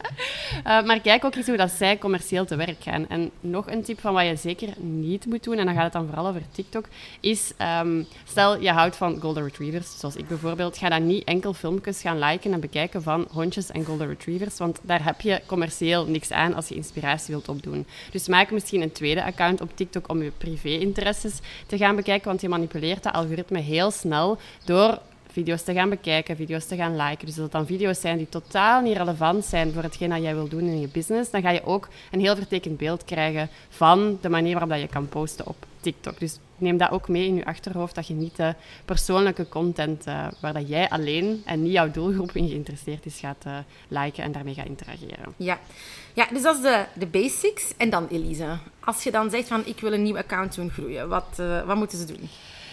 Eh, 0.64 0.84
maar 0.84 1.00
kijk 1.00 1.26
ook 1.26 1.36
eens 1.36 1.48
hoe 1.48 1.58
dat 1.58 1.72
zij 1.72 1.98
commercieel 1.98 2.46
te 2.46 2.56
werk 2.56 2.82
gaan. 2.84 3.08
En 3.08 3.32
nog 3.40 3.72
een 3.72 3.84
tip 3.84 4.00
van 4.00 4.14
wat 4.14 4.26
je 4.26 4.36
zeker 4.36 4.70
niet 4.78 5.26
moet 5.26 5.44
doen, 5.44 5.58
en 5.58 5.66
dan 5.66 5.76
gaat 5.76 5.84
het 5.84 5.94
dan 5.94 6.06
vooral 6.06 6.28
over 6.28 6.42
TikTok, 6.52 6.86
is 7.20 7.54
ehm, 7.58 8.04
stel 8.24 8.62
je 8.62 8.72
houdt 8.72 8.96
van 8.96 9.20
golden 9.20 9.44
retrievers, 9.44 10.00
zoals 10.00 10.16
ik 10.16 10.28
bijvoorbeeld, 10.28 10.78
ga 10.78 10.90
dan 10.90 11.08
niet 11.08 11.24
enkel 11.24 11.54
filmpjes 11.54 12.02
gaan 12.02 12.20
liken 12.20 12.54
en 12.54 12.60
bekijken 12.60 13.04
van 13.04 13.28
hondjes 13.32 13.72
en 13.72 13.86
golden 13.86 14.08
retrievers, 14.08 14.58
want 14.58 14.80
daar 14.82 15.04
heb 15.04 15.22
je 15.22 15.42
commercieel 15.46 16.06
niks 16.06 16.32
aan 16.32 16.54
als 16.54 16.68
je 16.68 16.76
inspiratie 16.76 17.34
wilt 17.34 17.50
opdoen. 17.50 17.86
Dus 18.12 18.28
maak 18.28 18.52
misschien 18.52 18.82
een 18.82 18.92
tweede 18.92 19.24
account 19.24 19.62
op 19.62 19.72
TikTok 19.76 20.10
om 20.10 20.24
je 20.24 20.32
privé-interesses 20.38 21.40
te 21.68 21.78
gaan 21.78 21.96
bekijken, 21.96 22.28
want 22.28 22.42
je 22.42 22.50
manipuleert 22.50 23.04
dat 23.04 23.14
algoritme 23.14 23.60
heel 23.60 23.92
snel 23.92 24.38
door 24.66 25.00
video's 25.38 25.64
te 25.64 25.74
gaan 25.74 25.90
bekijken, 25.90 26.36
video's 26.36 26.66
te 26.66 26.76
gaan 26.76 26.96
liken. 26.96 27.26
Dus 27.26 27.36
als 27.36 27.44
het 27.44 27.52
dan 27.52 27.66
video's 27.66 28.00
zijn 28.00 28.18
die 28.18 28.30
totaal 28.30 28.82
niet 28.82 28.98
relevant 28.98 29.46
zijn 29.46 29.74
voor 29.74 29.84
hetgeen 29.84 30.10
dat 30.10 30.22
jij 30.22 30.34
wil 30.34 30.48
doen 30.48 30.62
in 30.62 30.80
je 30.80 30.88
business, 30.88 31.32
dan 31.32 31.42
ga 31.42 31.50
je 31.50 31.66
ook 31.66 31.88
een 32.12 32.20
heel 32.20 32.36
vertekend 32.36 32.78
beeld 32.78 33.04
krijgen 33.06 33.50
van 33.70 34.18
de 34.22 34.30
manier 34.30 34.52
waarop 34.52 34.70
dat 34.70 34.80
je 34.80 34.88
kan 34.88 35.10
posten 35.10 35.48
op 35.48 35.56
TikTok. 35.80 36.20
Dus 36.20 36.40
neem 36.58 36.78
dat 36.78 36.92
ook 36.92 37.08
mee 37.08 37.26
in 37.26 37.36
je 37.36 37.46
achterhoofd, 37.46 37.96
dat 37.96 38.08
je 38.08 38.14
niet 38.14 38.36
de 38.36 38.56
persoonlijke 38.86 39.50
content 39.50 40.06
eh, 40.06 40.28
waar 40.42 40.54
dat 40.54 40.68
jij 40.68 40.90
alleen 40.90 41.42
en 41.46 41.64
niet 41.64 41.72
jouw 41.72 41.92
doelgroep 41.92 42.32
in 42.32 42.48
geïnteresseerd 42.48 43.06
is, 43.06 43.20
gaat 43.20 43.44
eh, 43.46 43.58
liken 43.88 44.24
en 44.24 44.32
daarmee 44.32 44.54
gaat 44.54 44.66
interageren. 44.66 45.34
Ja. 45.38 45.60
ja, 46.14 46.28
dus 46.32 46.42
dat 46.42 46.56
is 46.56 46.62
de, 46.62 46.86
de 46.94 47.08
basics. 47.08 47.74
En 47.78 47.90
dan, 47.90 48.08
Elise, 48.08 48.58
als 48.80 49.04
je 49.04 49.12
dan 49.12 49.30
zegt 49.30 49.48
van 49.48 49.66
ik 49.66 49.80
wil 49.80 49.94
een 49.94 50.04
nieuw 50.04 50.18
account 50.18 50.56
doen 50.56 50.70
groeien, 50.70 51.10
wat, 51.10 51.36
eh, 51.36 51.66
wat 51.66 51.76
moeten 51.76 51.98
ze 51.98 52.06
doen? 52.06 52.30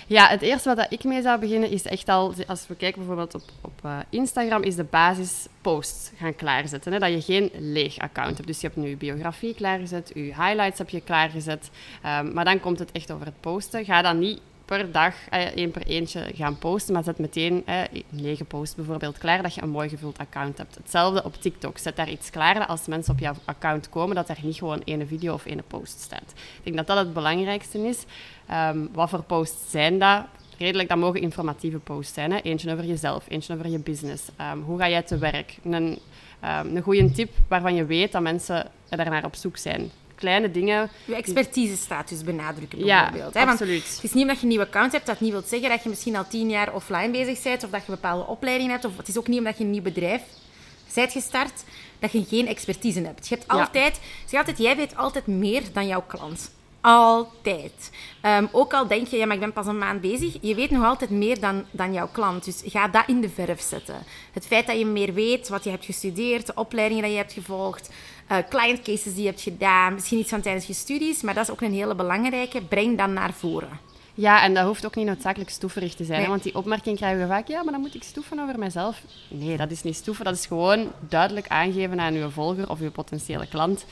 Ja, 0.06 0.28
het 0.28 0.42
eerste 0.42 0.74
wat 0.74 0.86
ik 0.88 1.04
mee 1.04 1.22
zou 1.22 1.40
beginnen 1.40 1.70
is 1.70 1.82
echt 1.82 2.08
al, 2.08 2.34
als 2.46 2.66
we 2.66 2.74
kijken 2.74 2.98
bijvoorbeeld 2.98 3.34
op, 3.34 3.42
op 3.60 3.80
eh, 3.82 3.98
Instagram, 4.10 4.62
is 4.62 4.76
de 4.76 4.84
basis 4.84 5.46
posts 5.60 6.10
gaan 6.16 6.34
klaarzetten. 6.34 6.92
Hè? 6.92 6.98
Dat 6.98 7.10
je 7.10 7.20
geen 7.20 7.50
leeg 7.58 7.98
account 7.98 8.36
hebt. 8.36 8.46
Dus 8.46 8.60
je 8.60 8.66
hebt 8.66 8.78
nu 8.78 8.88
je 8.88 8.96
biografie 8.96 9.54
klaargezet, 9.54 10.10
je 10.14 10.20
highlights 10.20 10.78
heb 10.78 10.88
je 10.88 11.00
klaargezet. 11.00 11.70
Ehm, 12.02 12.32
maar 12.32 12.44
dan 12.44 12.60
komt 12.60 12.78
het 12.78 12.92
echt 12.92 13.12
over 13.12 13.26
het 13.26 13.40
posten. 13.40 13.84
Ga 13.84 14.02
dan 14.02 14.18
niet 14.18 14.40
per 14.64 14.92
dag 14.92 15.14
eh, 15.30 15.40
één 15.40 15.70
per 15.70 15.86
eentje 15.86 16.30
gaan 16.34 16.58
posten, 16.58 16.94
maar 16.94 17.02
zet 17.02 17.18
meteen 17.18 17.62
eh, 17.66 17.80
negen 18.08 18.46
posts 18.46 18.74
bijvoorbeeld 18.74 19.18
klaar, 19.18 19.42
dat 19.42 19.54
je 19.54 19.62
een 19.62 19.70
mooi 19.70 19.88
gevuld 19.88 20.18
account 20.18 20.58
hebt. 20.58 20.74
Hetzelfde 20.74 21.24
op 21.24 21.34
TikTok. 21.40 21.78
Zet 21.78 21.96
daar 21.96 22.10
iets 22.10 22.30
klaar 22.30 22.54
dat 22.54 22.68
als 22.68 22.86
mensen 22.86 23.12
op 23.12 23.18
jouw 23.18 23.34
account 23.44 23.88
komen, 23.88 24.14
dat 24.14 24.28
er 24.28 24.38
niet 24.42 24.56
gewoon 24.56 24.82
ene 24.84 25.06
video 25.06 25.34
of 25.34 25.44
ene 25.44 25.62
post 25.62 26.00
staat. 26.00 26.32
Ik 26.56 26.64
denk 26.64 26.76
dat 26.76 26.86
dat 26.86 26.96
het 26.96 27.12
belangrijkste 27.12 27.86
is. 27.86 28.04
Ehm, 28.46 28.78
wat 28.92 29.10
voor 29.10 29.22
posts 29.22 29.70
zijn 29.70 29.98
dat? 29.98 30.24
Redelijk, 30.58 30.88
dat 30.88 30.98
mogen 30.98 31.20
informatieve 31.20 31.78
posts 31.78 32.14
zijn. 32.14 32.32
Hè? 32.32 32.38
Eentje 32.42 32.72
over 32.72 32.84
jezelf, 32.84 33.24
eentje 33.28 33.54
over 33.54 33.68
je 33.68 33.78
business. 33.78 34.28
Ehm, 34.36 34.58
hoe 34.58 34.78
ga 34.78 34.88
jij 34.88 35.02
te 35.02 35.18
werk? 35.18 35.58
Een, 35.64 35.98
ehm, 36.40 36.76
een 36.76 36.82
goede 36.82 37.10
tip 37.10 37.30
waarvan 37.48 37.74
je 37.74 37.84
weet 37.84 38.12
dat 38.12 38.22
mensen 38.22 38.70
daarnaar 38.88 39.24
op 39.24 39.34
zoek 39.34 39.56
zijn. 39.56 39.90
Kleine 40.24 40.50
dingen. 40.50 40.90
Je 41.04 41.14
expertise-status 41.14 42.22
benadrukken 42.24 42.84
Ja, 42.84 43.00
bijvoorbeeld. 43.02 43.34
hè? 43.34 43.40
Want 43.44 43.60
absoluut. 43.60 43.94
het 43.94 44.04
is 44.04 44.12
niet 44.12 44.22
omdat 44.22 44.36
je 44.36 44.42
een 44.42 44.48
nieuwe 44.48 44.66
account 44.66 44.92
hebt, 44.92 45.06
dat 45.06 45.20
niet 45.20 45.30
wil 45.32 45.42
zeggen 45.46 45.68
dat 45.68 45.82
je 45.82 45.88
misschien 45.88 46.16
al 46.16 46.26
tien 46.28 46.50
jaar 46.50 46.74
offline 46.74 47.10
bezig 47.10 47.42
bent 47.42 47.64
of 47.64 47.70
dat 47.70 47.84
je 47.84 47.88
een 47.92 47.94
bepaalde 48.00 48.26
opleiding 48.26 48.70
hebt. 48.70 48.84
Of 48.84 48.96
het 48.96 49.08
is 49.08 49.18
ook 49.18 49.28
niet 49.28 49.38
omdat 49.38 49.58
je 49.58 49.64
een 49.64 49.70
nieuw 49.70 49.82
bedrijf 49.82 50.22
bent 50.94 51.12
gestart, 51.12 51.64
dat 51.98 52.12
je 52.12 52.24
geen 52.28 52.46
expertise 52.46 53.00
hebt. 53.00 53.28
Je 53.28 53.34
hebt 53.34 53.46
Ja. 53.52 53.58
altijd, 53.60 54.00
zeg 54.26 54.38
altijd, 54.40 54.58
jij 54.58 54.76
weet 54.76 54.96
altijd 54.96 55.26
meer 55.26 55.62
dan 55.72 55.86
jouw 55.86 56.02
klant. 56.06 56.50
Altijd. 56.86 57.90
Ehm, 58.20 58.46
ook 58.52 58.72
al 58.72 58.86
denk 58.86 59.06
je, 59.06 59.16
ja, 59.16 59.26
maar 59.26 59.34
ik 59.34 59.40
ben 59.40 59.52
pas 59.52 59.66
een 59.66 59.78
maand 59.78 60.00
bezig, 60.00 60.36
je 60.40 60.54
weet 60.54 60.70
nog 60.70 60.84
altijd 60.84 61.10
meer 61.10 61.40
dan, 61.40 61.64
dan 61.70 61.92
jouw 61.92 62.08
klant. 62.12 62.44
Dus 62.44 62.62
ga 62.64 62.88
dat 62.88 63.04
in 63.06 63.20
de 63.20 63.28
verf 63.28 63.60
zetten. 63.60 63.94
Het 64.32 64.46
feit 64.46 64.66
dat 64.66 64.78
je 64.78 64.86
meer 64.86 65.12
weet, 65.12 65.48
wat 65.48 65.64
je 65.64 65.70
hebt 65.70 65.84
gestudeerd, 65.84 66.46
de 66.46 66.54
opleidingen 66.54 67.02
die 67.02 67.12
je 67.12 67.18
hebt 67.18 67.32
gevolgd, 67.32 67.90
uh, 68.32 68.36
client 68.48 68.82
cases 68.82 69.14
die 69.14 69.22
je 69.22 69.28
hebt 69.28 69.40
gedaan, 69.40 69.94
misschien 69.94 70.18
iets 70.18 70.30
van 70.30 70.40
tijdens 70.40 70.66
je 70.66 70.72
studies, 70.72 71.22
maar 71.22 71.34
dat 71.34 71.44
is 71.44 71.50
ook 71.50 71.60
een 71.60 71.72
hele 71.72 71.94
belangrijke. 71.94 72.62
Breng 72.62 72.98
dan 72.98 73.12
naar 73.12 73.32
voren. 73.32 73.80
Ja, 74.14 74.42
en 74.42 74.54
dat 74.54 74.66
hoeft 74.66 74.86
ook 74.86 74.94
niet 74.94 75.06
noodzakelijk 75.06 75.50
stoeverig 75.50 75.94
te 75.94 76.04
zijn. 76.04 76.28
Want 76.28 76.42
die 76.42 76.54
opmerking 76.54 76.96
krijgen 76.96 77.20
we 77.20 77.26
vaak, 77.26 77.48
ja, 77.48 77.62
maar 77.62 77.72
dan 77.72 77.80
moet 77.80 77.94
ik 77.94 78.02
stoeven 78.02 78.40
over 78.40 78.58
mezelf. 78.58 79.02
Nee, 79.28 79.56
dat 79.56 79.70
is 79.70 79.82
niet 79.82 79.96
stoeven. 79.96 80.24
Dat 80.24 80.34
is 80.34 80.46
gewoon 80.46 80.92
duidelijk 81.08 81.48
aangeven 81.48 82.00
aan 82.00 82.14
uw 82.14 82.30
volger 82.30 82.70
of 82.70 82.80
uw 82.80 82.90
potentiële 82.90 83.46
klant 83.46 83.84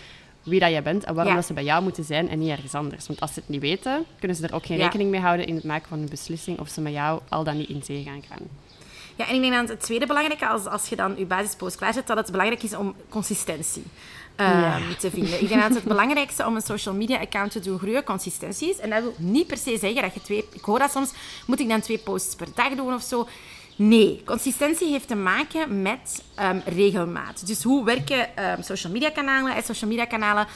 wie 0.43 0.61
dat 0.61 0.71
jij 0.71 0.83
bent 0.83 1.05
en 1.05 1.15
waarom 1.15 1.35
dat 1.35 1.47
ze 1.47 1.53
bij 1.53 1.65
jou 1.65 1.83
moeten 1.83 2.05
zijn 2.05 2.29
en 2.29 2.39
niet 2.39 2.51
ergens 2.51 2.75
anders. 2.75 3.07
Want 3.07 3.21
als 3.21 3.33
ze 3.33 3.41
het 3.41 3.49
niet 3.49 3.61
weten, 3.61 4.05
kunnen 4.19 4.37
ze 4.37 4.47
er 4.47 4.55
ook 4.55 4.67
geen 4.67 4.77
rekening 4.77 5.11
mee 5.11 5.21
houden 5.21 5.47
in 5.47 5.55
het 5.55 5.65
maken 5.65 5.89
van 5.89 5.99
een 5.99 6.09
beslissing 6.09 6.59
of 6.59 6.69
ze 6.69 6.81
met 6.81 6.93
jou 6.93 7.21
al 7.29 7.45
dan 7.45 7.57
niet 7.57 7.69
in 7.69 7.83
zee 7.85 8.03
gaan 8.03 8.23
gaan. 8.29 8.49
Ja, 9.17 9.29
en 9.29 9.35
ik 9.35 9.41
denk 9.41 9.55
dat 9.55 9.69
het 9.69 9.81
tweede 9.81 10.07
belangrijke, 10.07 10.47
als, 10.47 10.67
als 10.67 10.89
je 10.89 10.97
dan 10.97 11.15
je 11.17 11.27
basispost 11.27 11.77
klaarzet, 11.77 12.07
dat 12.07 12.17
het 12.17 12.31
belangrijk 12.31 12.63
is 12.63 12.75
om 12.75 12.95
consistentie 13.09 13.83
um, 14.37 14.97
te 14.99 15.11
vinden. 15.11 15.43
Ik 15.43 15.49
denk 15.49 15.63
dat 15.63 15.75
het 15.75 15.85
belangrijkste 15.85 16.47
om 16.47 16.55
een 16.55 16.63
social 16.63 16.95
media 16.95 17.19
account 17.21 17.51
te 17.51 17.61
doen 17.61 17.79
groeien 17.79 18.05
consistentie 18.05 18.71
is. 18.71 18.79
En 18.79 18.91
dat 18.91 19.03
wil 19.03 19.15
niet 19.17 19.47
per 19.47 19.57
se 19.57 19.79
zeggen 19.79 20.03
dat 20.03 20.15
je 20.15 20.21
twee... 20.21 20.45
Ik 20.53 20.65
hoor 20.65 20.79
dat 20.79 20.91
soms, 20.91 21.13
moet 21.47 21.61
ik 21.61 21.69
dan 21.69 21.81
twee 21.81 21.99
posts 21.99 22.35
per 22.35 22.47
dag 22.55 22.75
doen 22.75 22.95
of 22.95 23.03
zo? 23.03 23.29
Nee, 23.77 24.23
consistentie 24.25 24.91
heeft 24.91 25.09
te 25.09 25.15
maken 25.15 25.83
met 25.83 26.23
um, 26.41 26.63
regelmaat. 26.67 27.47
Dus 27.47 27.63
hoe 27.63 27.85
werken 27.85 28.51
um, 28.51 28.63
social 28.63 28.93
media 28.93 29.11
kanalen 29.11 29.55
en 29.55 29.63
social 29.63 29.91
media 29.91 30.05
kanalen 30.05 30.47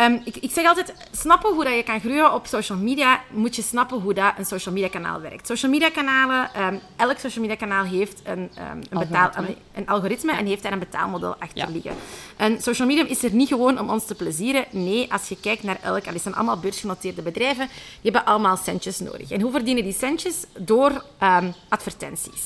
Ehm, 0.00 0.18
ik, 0.24 0.36
ik, 0.36 0.50
zeg 0.50 0.66
altijd, 0.66 0.94
snappen 1.12 1.54
hoe 1.54 1.64
dat 1.64 1.74
je 1.74 1.82
kan 1.82 2.00
groeien 2.00 2.34
op 2.34 2.46
social 2.46 2.78
media, 2.78 3.20
moet 3.30 3.56
je 3.56 3.62
snappen 3.62 4.00
hoe 4.00 4.14
dat 4.14 4.32
een 4.38 4.44
social 4.44 4.74
media 4.74 4.88
kanaal 4.88 5.20
werkt. 5.20 5.46
Social 5.46 5.70
media 5.70 5.90
kanalen, 5.90 6.62
um, 6.62 6.80
elk 6.96 7.18
social 7.18 7.44
media 7.44 7.56
kanaal 7.56 7.84
heeft 7.84 8.20
een, 8.24 8.38
um, 8.38 8.82
een, 8.90 8.98
betaal, 8.98 9.30
een, 9.74 9.86
algoritme 9.86 10.32
en 10.32 10.46
heeft 10.46 10.62
daar 10.62 10.72
een 10.72 10.78
betaalmodel 10.78 11.36
achter 11.38 11.70
liggen. 11.70 11.94
En 12.36 12.62
social 12.62 12.86
media 12.88 13.06
is 13.06 13.22
er 13.22 13.32
niet 13.32 13.48
gewoon 13.48 13.80
om 13.80 13.90
ons 13.90 14.06
te 14.06 14.14
plezieren. 14.14 14.64
Nee, 14.70 15.12
als 15.12 15.28
je 15.28 15.40
kijkt 15.40 15.62
naar 15.62 15.78
elk, 15.82 16.06
al 16.06 16.18
zijn 16.18 16.34
allemaal 16.34 16.58
beursgenoteerde 16.58 17.22
bedrijven, 17.22 17.68
die 18.00 18.10
hebben 18.12 18.24
allemaal 18.24 18.56
centjes 18.56 18.98
nodig. 18.98 19.30
En 19.30 19.40
hoe 19.40 19.52
verdienen 19.52 19.84
die 19.84 19.96
centjes? 19.98 20.44
Door 20.58 21.04
advertenties. 21.68 22.44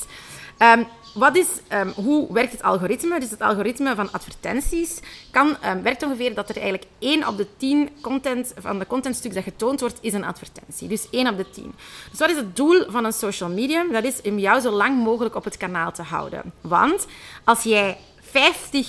Um, 0.58 0.86
wat 1.14 1.36
is, 1.36 1.46
um, 1.72 1.92
hoe 2.04 2.32
werkt 2.32 2.52
het 2.52 2.62
algoritme? 2.62 3.20
Dus 3.20 3.30
het 3.30 3.40
algoritme 3.40 3.94
van 3.94 4.12
advertenties 4.12 5.00
kan, 5.30 5.56
um, 5.64 5.82
werkt 5.82 6.02
ongeveer 6.02 6.34
dat 6.34 6.48
er 6.48 6.56
eigenlijk 6.56 6.86
1 6.98 7.26
op 7.26 7.36
de 7.36 7.46
10 7.56 7.90
content, 8.00 8.54
van 8.56 8.78
de 8.78 8.86
contentstuk 8.86 9.34
dat 9.34 9.42
getoond 9.42 9.80
wordt, 9.80 9.98
is 10.00 10.12
een 10.12 10.24
advertentie. 10.24 10.88
Dus 10.88 11.06
1 11.10 11.28
op 11.28 11.36
de 11.36 11.50
10. 11.50 11.74
Dus 12.10 12.18
wat 12.18 12.30
is 12.30 12.36
het 12.36 12.56
doel 12.56 12.84
van 12.88 13.04
een 13.04 13.12
social 13.12 13.48
medium? 13.48 13.92
Dat 13.92 14.04
is 14.04 14.20
om 14.22 14.38
jou 14.38 14.60
zo 14.60 14.70
lang 14.70 15.02
mogelijk 15.02 15.34
op 15.34 15.44
het 15.44 15.56
kanaal 15.56 15.92
te 15.92 16.02
houden. 16.02 16.52
Want 16.60 17.06
als 17.44 17.62
jij 17.62 17.98
50 18.20 18.88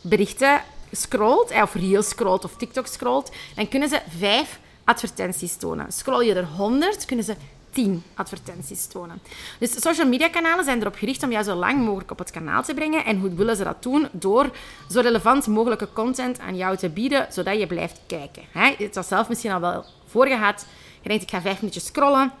berichten 0.00 0.62
scrolt, 0.92 1.50
eh, 1.50 1.62
of 1.62 1.74
reels 1.74 2.08
scrolt 2.08 2.44
of 2.44 2.56
TikTok 2.56 2.86
scrolt, 2.86 3.30
dan 3.54 3.68
kunnen 3.68 3.88
ze 3.88 4.00
5 4.18 4.60
advertenties 4.84 5.56
tonen. 5.56 5.92
Scroll 5.92 6.24
je 6.24 6.34
er 6.34 6.46
100, 6.46 7.04
kunnen 7.04 7.24
ze 7.24 7.34
10 7.72 8.02
advertenties 8.14 8.86
tonen. 8.86 9.22
Dus 9.58 9.80
social 9.80 10.08
media 10.08 10.28
kanalen 10.28 10.64
zijn 10.64 10.80
erop 10.80 10.94
gericht 10.94 11.22
om 11.22 11.30
jou 11.30 11.44
zo 11.44 11.54
lang 11.54 11.84
mogelijk 11.84 12.10
op 12.10 12.18
het 12.18 12.30
kanaal 12.30 12.62
te 12.62 12.74
brengen. 12.74 13.04
En 13.04 13.20
hoe 13.20 13.34
willen 13.34 13.56
ze 13.56 13.64
dat 13.64 13.82
doen? 13.82 14.08
Door 14.12 14.50
zo 14.90 15.00
relevant 15.00 15.46
mogelijke 15.46 15.88
content 15.92 16.38
aan 16.38 16.56
jou 16.56 16.76
te 16.76 16.88
bieden, 16.88 17.26
zodat 17.30 17.58
je 17.58 17.66
blijft 17.66 18.00
kijken. 18.06 18.42
He, 18.50 18.74
het 18.78 18.94
was 18.94 19.08
zelf 19.08 19.28
misschien 19.28 19.52
al 19.52 19.60
wel 19.60 19.84
voorgehad. 20.06 20.66
Je 21.00 21.08
denkt, 21.08 21.22
ik 21.22 21.30
ga 21.30 21.40
vijf 21.40 21.56
minuutjes 21.56 21.86
scrollen. 21.86 22.32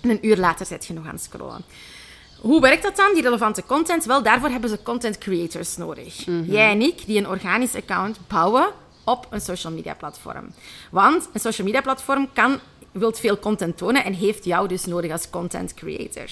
En 0.00 0.10
een 0.10 0.26
uur 0.26 0.36
later 0.36 0.66
zit 0.66 0.86
je 0.86 0.92
nog 0.92 1.06
aan 1.06 1.14
het 1.14 1.22
scrollen. 1.22 1.64
Hoe 2.40 2.60
werkt 2.60 2.82
dat 2.82 2.96
dan, 2.96 3.14
die 3.14 3.22
relevante 3.22 3.62
content? 3.66 4.04
Wel, 4.04 4.22
daarvoor 4.22 4.48
hebben 4.48 4.70
ze 4.70 4.82
content 4.82 5.18
creators 5.18 5.76
nodig. 5.76 6.26
Mhm. 6.26 6.50
Jij 6.50 6.70
en 6.70 6.80
ik, 6.80 7.06
die 7.06 7.18
een 7.18 7.28
organisch 7.28 7.74
account 7.74 8.18
bouwen 8.28 8.68
op 9.04 9.26
een 9.30 9.40
social 9.40 9.72
media 9.72 9.94
platform. 9.94 10.52
Want 10.90 11.28
een 11.32 11.40
social 11.40 11.66
media 11.66 11.82
platform 11.82 12.28
kan 12.32 12.60
wilt 12.92 13.18
veel 13.18 13.38
content 13.38 13.76
tonen 13.76 14.04
en 14.04 14.12
heeft 14.12 14.44
jou 14.44 14.68
dus 14.68 14.84
nodig 14.84 15.12
als 15.12 15.30
content 15.30 15.74
creator. 15.74 16.26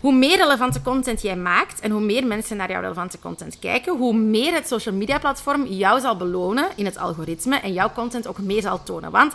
Hoe 0.00 0.14
meer 0.14 0.36
relevante 0.36 0.82
content 0.82 1.22
jij 1.22 1.36
maakt 1.36 1.80
en 1.80 1.90
hoe 1.90 2.00
meer 2.00 2.26
mensen 2.26 2.56
naar 2.56 2.70
jouw 2.70 2.80
relevante 2.80 3.18
content 3.18 3.58
kijken, 3.58 3.96
hoe 3.96 4.14
meer 4.14 4.54
het 4.54 4.68
social 4.68 4.94
media 4.94 5.18
platform 5.18 5.66
jou 5.66 6.00
zal 6.00 6.16
belonen 6.16 6.68
in 6.76 6.84
het 6.84 6.98
algoritme 6.98 7.56
en 7.56 7.72
jouw 7.72 7.92
content 7.92 8.26
ook 8.26 8.38
meer 8.38 8.62
zal 8.62 8.82
tonen. 8.82 9.10
Want 9.10 9.34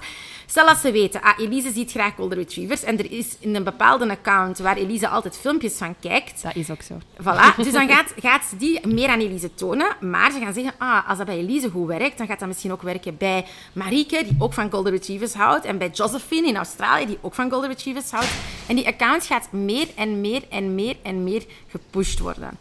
Stel 0.50 0.66
dat 0.66 0.78
ze 0.78 0.92
weten, 0.92 1.22
ah, 1.22 1.40
Elise 1.40 1.72
ziet 1.72 1.92
graag 1.92 2.16
golden 2.16 2.38
retrievers 2.38 2.84
en 2.84 2.98
er 2.98 3.12
is 3.12 3.36
in 3.40 3.56
een 3.56 3.64
bepaalde 3.64 4.10
account 4.10 4.58
waar 4.58 4.78
Elise 4.78 5.08
altijd 5.08 5.38
filmpjes 5.38 5.74
van 5.74 5.96
kijkt. 6.00 6.44
Dat 6.44 6.56
is 6.56 6.70
ook 6.70 6.82
zo. 6.82 6.98
Voilà, 7.22 7.56
dus 7.56 7.72
dan 7.72 7.88
gaat, 7.88 8.14
gaat 8.20 8.46
ze 8.50 8.58
die 8.58 8.88
meer 8.88 9.10
aan 9.10 9.20
Elise 9.20 9.54
tonen, 9.54 9.96
maar 10.00 10.32
ze 10.32 10.40
gaan 10.40 10.54
zeggen, 10.54 10.74
ah, 10.78 11.10
als 11.10 11.18
dat 11.18 11.28
bij 11.28 11.38
Elise 11.38 11.70
goed 11.70 11.88
werkt, 11.88 12.18
dan 12.18 12.28
gaat 12.28 12.40
dat 12.40 12.48
misschien 12.48 12.72
ook 12.72 12.82
werken 12.82 13.18
bij 13.18 13.46
Marieke, 13.74 14.24
die 14.24 14.36
ook 14.40 14.54
van 14.54 14.72
golden 14.72 14.92
retrievers 14.92 15.34
houdt, 15.34 15.66
en 15.66 15.78
bij 15.78 15.90
Josephine 15.90 16.48
in 16.48 16.58
Australië, 16.58 17.06
die 17.06 17.18
ook 17.22 17.34
van 17.34 17.50
golden 17.50 17.70
retrievers 17.70 18.12
houdt. 18.12 18.32
En 18.68 18.76
die 18.76 18.88
account 18.88 19.26
gaat 19.26 19.52
meer 19.52 19.88
en 19.96 20.22
meer 20.22 20.44
en 20.50 20.76
meer 20.76 20.96
en 21.04 21.24
meer 21.24 21.44
gepusht 21.68 22.20
worden. 22.20 22.58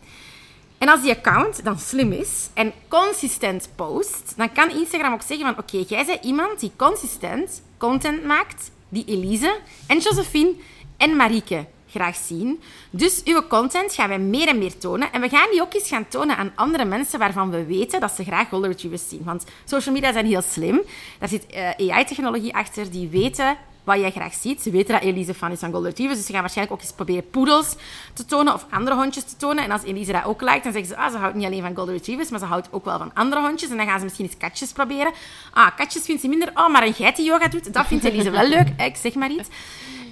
En 0.78 0.88
als 0.88 1.02
die 1.02 1.10
account 1.10 1.64
dan 1.64 1.78
slim 1.78 2.12
is 2.12 2.48
en 2.54 2.72
consistent 2.88 3.68
post, 3.74 4.32
dan 4.36 4.52
kan 4.52 4.70
Instagram 4.70 5.12
ook 5.12 5.22
zeggen 5.22 5.46
van 5.46 5.58
oké, 5.58 5.84
jij 5.88 6.04
bent 6.04 6.24
iemand 6.24 6.60
die 6.60 6.72
consistent 6.76 7.62
content 7.78 8.24
maakt 8.24 8.70
die 8.88 9.04
Elise 9.06 9.56
en 9.86 9.98
Josephine 9.98 10.54
en 10.96 11.16
Marieke 11.16 11.66
graag 11.88 12.16
zien. 12.16 12.60
Dus 12.90 13.22
uw 13.24 13.46
content 13.48 13.92
gaan 13.92 14.08
wij 14.08 14.18
meer 14.18 14.48
en 14.48 14.58
meer 14.58 14.78
tonen. 14.78 15.12
En 15.12 15.20
we 15.20 15.28
gaan 15.28 15.50
die 15.50 15.60
ook 15.60 15.74
eens 15.74 15.88
gaan 15.88 16.08
tonen 16.08 16.36
aan 16.36 16.52
andere 16.54 16.84
mensen 16.84 17.18
waarvan 17.18 17.50
we 17.50 17.64
weten 17.64 18.00
dat 18.00 18.12
ze 18.12 18.24
graag 18.24 18.48
golden 18.48 18.70
retrievers 18.70 19.08
zien. 19.08 19.24
Want 19.24 19.44
social 19.64 19.94
media 19.94 20.12
zijn 20.12 20.26
heel 20.26 20.42
slim. 20.42 20.82
Daar 21.18 21.28
zit 21.28 21.46
uh, 21.54 21.90
AI-technologie 21.92 22.54
achter 22.54 22.90
die 22.90 23.08
weten 23.08 23.56
wat 23.86 24.00
jij 24.00 24.10
graag 24.10 24.34
ziet. 24.34 24.62
Ze 24.62 24.70
weten 24.70 24.94
dat 24.94 25.02
Elise 25.02 25.34
fan 25.34 25.52
is 25.52 25.58
van 25.58 25.70
Golden 25.70 25.88
Retrievers, 25.88 26.18
dus 26.18 26.26
ze 26.26 26.32
gaan 26.32 26.40
waarschijnlijk 26.40 26.76
ook 26.76 26.84
eens 26.86 26.94
proberen 26.94 27.30
poedels 27.30 27.76
te 28.12 28.24
tonen 28.24 28.54
of 28.54 28.66
andere 28.70 28.96
hondjes 28.96 29.24
te 29.24 29.36
tonen. 29.36 29.64
En 29.64 29.70
als 29.70 29.82
Elise 29.82 30.12
dat 30.12 30.24
ook 30.24 30.40
lijkt, 30.40 30.64
dan 30.64 30.72
zeggen 30.72 30.90
ze, 30.90 30.96
ah, 30.96 31.10
ze 31.10 31.16
houdt 31.16 31.34
niet 31.34 31.46
alleen 31.46 31.62
van 31.62 31.74
Golden 31.74 31.94
Retrievers, 31.94 32.30
maar 32.30 32.38
ze 32.38 32.44
houdt 32.44 32.68
ook 32.70 32.84
wel 32.84 32.98
van 32.98 33.10
andere 33.14 33.40
hondjes. 33.40 33.70
En 33.70 33.76
dan 33.76 33.86
gaan 33.86 33.98
ze 33.98 34.04
misschien 34.04 34.26
eens 34.26 34.36
katjes 34.36 34.72
proberen. 34.72 35.12
Ah, 35.52 35.76
katjes 35.76 36.02
vindt 36.02 36.20
ze 36.20 36.28
minder. 36.28 36.50
Oh, 36.54 36.68
maar 36.68 36.86
een 36.86 36.94
geit 36.94 37.16
die 37.16 37.24
yoga 37.24 37.48
doet, 37.48 37.72
dat 37.72 37.86
vindt 37.86 38.04
Elise 38.04 38.30
wel 38.30 38.48
leuk. 38.48 38.68
Ik 38.76 38.96
zeg 38.96 39.14
maar 39.14 39.30
iets. 39.30 39.48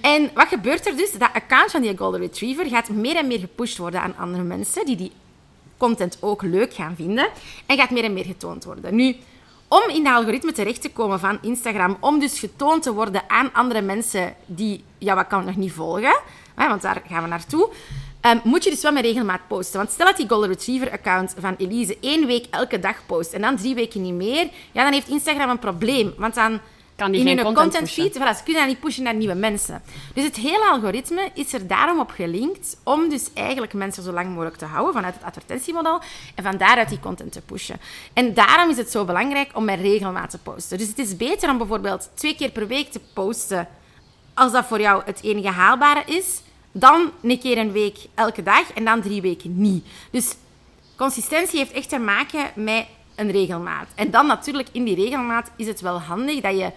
En 0.01 0.29
wat 0.33 0.47
gebeurt 0.47 0.87
er 0.87 0.97
dus? 0.97 1.11
Dat 1.11 1.29
account 1.33 1.71
van 1.71 1.81
die 1.81 1.97
Golden 1.97 2.19
Retriever 2.19 2.65
gaat 2.65 2.89
meer 2.89 3.15
en 3.15 3.27
meer 3.27 3.39
gepusht 3.39 3.77
worden 3.77 4.01
aan 4.01 4.17
andere 4.17 4.43
mensen 4.43 4.85
die 4.85 4.95
die 4.95 5.11
content 5.77 6.17
ook 6.21 6.41
leuk 6.41 6.73
gaan 6.73 6.95
vinden. 6.95 7.27
En 7.65 7.77
gaat 7.77 7.89
meer 7.89 8.03
en 8.03 8.13
meer 8.13 8.25
getoond 8.25 8.63
worden. 8.63 8.95
Nu, 8.95 9.15
om 9.67 9.89
in 9.89 10.03
de 10.03 10.11
algoritme 10.11 10.51
terecht 10.51 10.81
te 10.81 10.91
komen 10.91 11.19
van 11.19 11.37
Instagram, 11.41 11.97
om 11.99 12.19
dus 12.19 12.39
getoond 12.39 12.83
te 12.83 12.93
worden 12.93 13.23
aan 13.27 13.53
andere 13.53 13.81
mensen 13.81 14.35
die 14.45 14.83
jouw 14.97 15.17
account 15.17 15.45
nog 15.45 15.55
niet 15.55 15.71
volgen, 15.71 16.21
want 16.55 16.81
daar 16.81 17.01
gaan 17.07 17.23
we 17.23 17.29
naartoe, 17.29 17.69
um, 18.21 18.41
moet 18.43 18.63
je 18.63 18.69
dus 18.69 18.81
wel 18.81 18.91
met 18.91 19.03
regelmaat 19.03 19.47
posten. 19.47 19.77
Want 19.77 19.91
stel 19.91 20.05
dat 20.05 20.17
die 20.17 20.29
Golden 20.29 20.49
Retriever-account 20.49 21.35
van 21.39 21.55
Elise 21.57 21.97
één 22.01 22.25
week 22.25 22.45
elke 22.51 22.79
dag 22.79 22.95
post 23.05 23.33
en 23.33 23.41
dan 23.41 23.55
drie 23.55 23.75
weken 23.75 24.01
niet 24.01 24.13
meer, 24.13 24.49
ja, 24.71 24.83
dan 24.83 24.93
heeft 24.93 25.07
Instagram 25.07 25.49
een 25.49 25.59
probleem. 25.59 26.13
Want 26.17 26.35
dan 26.35 26.59
kan 26.95 27.11
die 27.11 27.25
in 27.25 27.37
hun 27.37 27.53
content, 27.53 27.91
feed, 27.91 28.17
voilà, 28.17 28.37
ze 28.37 28.43
kunnen 28.43 28.61
dat 28.61 28.71
niet 28.71 28.79
pushen 28.79 29.03
naar 29.03 29.13
nieuwe 29.13 29.33
mensen. 29.33 29.81
Dus 30.13 30.23
het 30.23 30.35
hele 30.35 30.65
algoritme 30.65 31.29
is 31.33 31.53
er 31.53 31.67
daarom 31.67 31.99
op 31.99 32.09
gelinkt 32.09 32.77
om 32.83 33.09
dus 33.09 33.29
eigenlijk 33.33 33.73
mensen 33.73 34.03
zo 34.03 34.11
lang 34.11 34.29
mogelijk 34.29 34.55
te 34.55 34.65
houden 34.65 34.93
vanuit 34.93 35.13
het 35.13 35.23
advertentiemodel 35.23 36.01
en 36.35 36.43
van 36.43 36.57
daaruit 36.57 36.89
die 36.89 36.99
content 36.99 37.31
te 37.31 37.41
pushen. 37.41 37.79
En 38.13 38.33
daarom 38.33 38.69
is 38.69 38.77
het 38.77 38.91
zo 38.91 39.05
belangrijk 39.05 39.49
om 39.53 39.65
met 39.65 39.79
regelmaat 39.79 40.29
te 40.29 40.37
posten. 40.37 40.77
Dus 40.77 40.87
het 40.87 40.99
is 40.99 41.17
beter 41.17 41.49
om 41.49 41.57
bijvoorbeeld 41.57 42.09
twee 42.13 42.35
keer 42.35 42.51
per 42.51 42.67
week 42.67 42.91
te 42.91 43.01
posten 43.13 43.67
als 44.33 44.51
dat 44.51 44.65
voor 44.65 44.79
jou 44.79 45.01
het 45.05 45.23
enige 45.23 45.49
haalbare 45.49 46.03
is, 46.05 46.41
dan 46.71 47.11
een 47.21 47.39
keer 47.39 47.57
een 47.57 47.71
week 47.71 47.97
elke 48.13 48.43
dag 48.43 48.73
en 48.73 48.85
dan 48.85 49.01
drie 49.01 49.21
weken 49.21 49.61
niet. 49.61 49.85
Dus 50.11 50.35
consistentie 50.95 51.59
heeft 51.59 51.71
echt 51.71 51.89
te 51.89 51.97
maken 51.97 52.51
met 52.55 52.85
een 53.15 53.31
regelmaat. 53.31 53.87
En 53.95 54.11
dan 54.11 54.27
natuurlijk 54.27 54.69
in 54.71 54.83
die 54.83 54.95
regelmaat 54.95 55.51
is 55.55 55.67
het 55.67 55.81
wel 55.81 55.99
handig 55.99 56.41
dat 56.41 56.57
je 56.57 56.71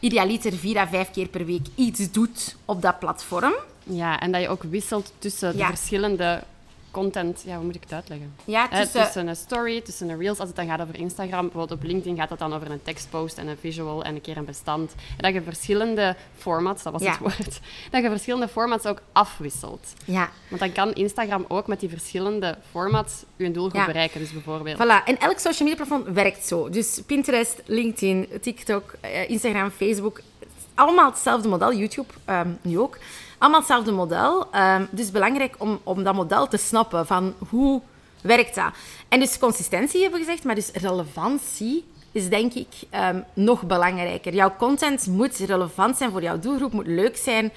idealiter 0.00 0.52
vier 0.52 0.76
à 0.76 0.86
vijf 0.86 1.10
keer 1.10 1.28
per 1.28 1.46
week 1.46 1.66
iets 1.74 2.10
doet 2.10 2.56
op 2.64 2.82
dat 2.82 2.98
platform. 2.98 3.54
Ja, 3.82 4.20
en 4.20 4.32
dat 4.32 4.40
je 4.40 4.48
ook 4.48 4.62
wisselt 4.62 5.12
tussen 5.18 5.56
de 5.56 5.64
verschillende 5.64 6.42
content, 6.94 7.42
ja, 7.46 7.56
hoe 7.56 7.64
moet 7.64 7.74
ik 7.74 7.82
het 7.82 7.92
uitleggen? 7.92 8.34
Ja, 8.44 8.66
Hè, 8.70 8.80
tussen... 8.82 9.02
tussen 9.04 9.26
een 9.26 9.36
story, 9.36 9.80
tussen 9.80 10.08
een 10.08 10.18
reels, 10.18 10.38
als 10.38 10.48
het 10.48 10.56
dan 10.56 10.66
gaat 10.66 10.80
over 10.80 10.96
Instagram, 10.98 11.40
bijvoorbeeld 11.42 11.80
op 11.80 11.86
LinkedIn 11.86 12.16
gaat 12.16 12.30
het 12.30 12.38
dan 12.38 12.54
over 12.54 12.70
een 12.70 12.82
tekstpost 12.82 13.38
en 13.38 13.46
een 13.48 13.56
visual 13.60 14.04
en 14.04 14.14
een 14.14 14.20
keer 14.20 14.36
een 14.36 14.44
bestand. 14.44 14.94
En 15.16 15.16
dat 15.16 15.32
je 15.32 15.42
verschillende 15.42 16.16
formats, 16.36 16.82
dat 16.82 16.92
was 16.92 17.02
Ja. 17.02 17.10
het 17.10 17.18
woord, 17.20 17.60
dat 17.90 18.02
je 18.02 18.08
verschillende 18.08 18.48
formats 18.48 18.86
ook 18.86 19.02
afwisselt. 19.12 19.92
Ja, 20.04 20.30
Want 20.48 20.60
dan 20.60 20.72
kan 20.72 20.92
Instagram 20.94 21.44
ook 21.48 21.66
met 21.66 21.80
die 21.80 21.88
verschillende 21.88 22.58
formats 22.70 23.24
je 23.36 23.50
doelgroep 23.50 23.80
Ja. 23.80 23.86
bereiken. 23.86 24.20
Dus 24.20 24.32
bijvoorbeeld... 24.32 24.76
Voilà, 24.76 25.04
en 25.04 25.18
elk 25.18 25.38
social 25.38 25.68
media 25.68 25.84
platform 25.84 26.14
werkt 26.14 26.46
zo. 26.46 26.68
Dus 26.70 27.02
Pinterest, 27.06 27.62
LinkedIn, 27.66 28.28
TikTok, 28.40 28.94
eh, 29.00 29.30
Instagram, 29.30 29.70
Facebook. 29.70 30.20
Allemaal 30.74 31.10
hetzelfde 31.10 31.48
model. 31.48 31.74
YouTube 31.74 32.12
ehm, 32.24 32.48
nu 32.62 32.78
ook. 32.78 32.98
Allemaal 33.44 33.62
hetzelfde 33.62 33.92
model. 33.92 34.46
Ehm, 34.52 34.84
dus 34.90 35.10
belangrijk 35.10 35.54
om, 35.58 35.80
om 35.82 36.02
dat 36.02 36.14
model 36.14 36.46
te 36.46 36.56
snappen 36.56 37.06
van 37.06 37.34
hoe 37.48 37.80
werkt 38.22 38.54
dat. 38.54 38.72
En 39.08 39.20
dus 39.20 39.38
consistentie 39.38 40.00
hebben 40.00 40.20
we 40.20 40.24
gezegd, 40.24 40.44
maar 40.44 40.54
dus 40.54 40.70
relevantie 40.72 41.84
is 42.12 42.28
denk 42.28 42.52
ik 42.54 42.68
ehm, 42.90 43.20
nog 43.34 43.62
belangrijker. 43.62 44.34
Jouw 44.34 44.56
content 44.58 45.06
moet 45.06 45.36
relevant 45.36 45.96
zijn 45.96 46.10
voor 46.10 46.22
jouw 46.22 46.38
doelgroep, 46.38 46.72
moet 46.72 46.86
leuk 46.86 47.16
zijn, 47.16 47.52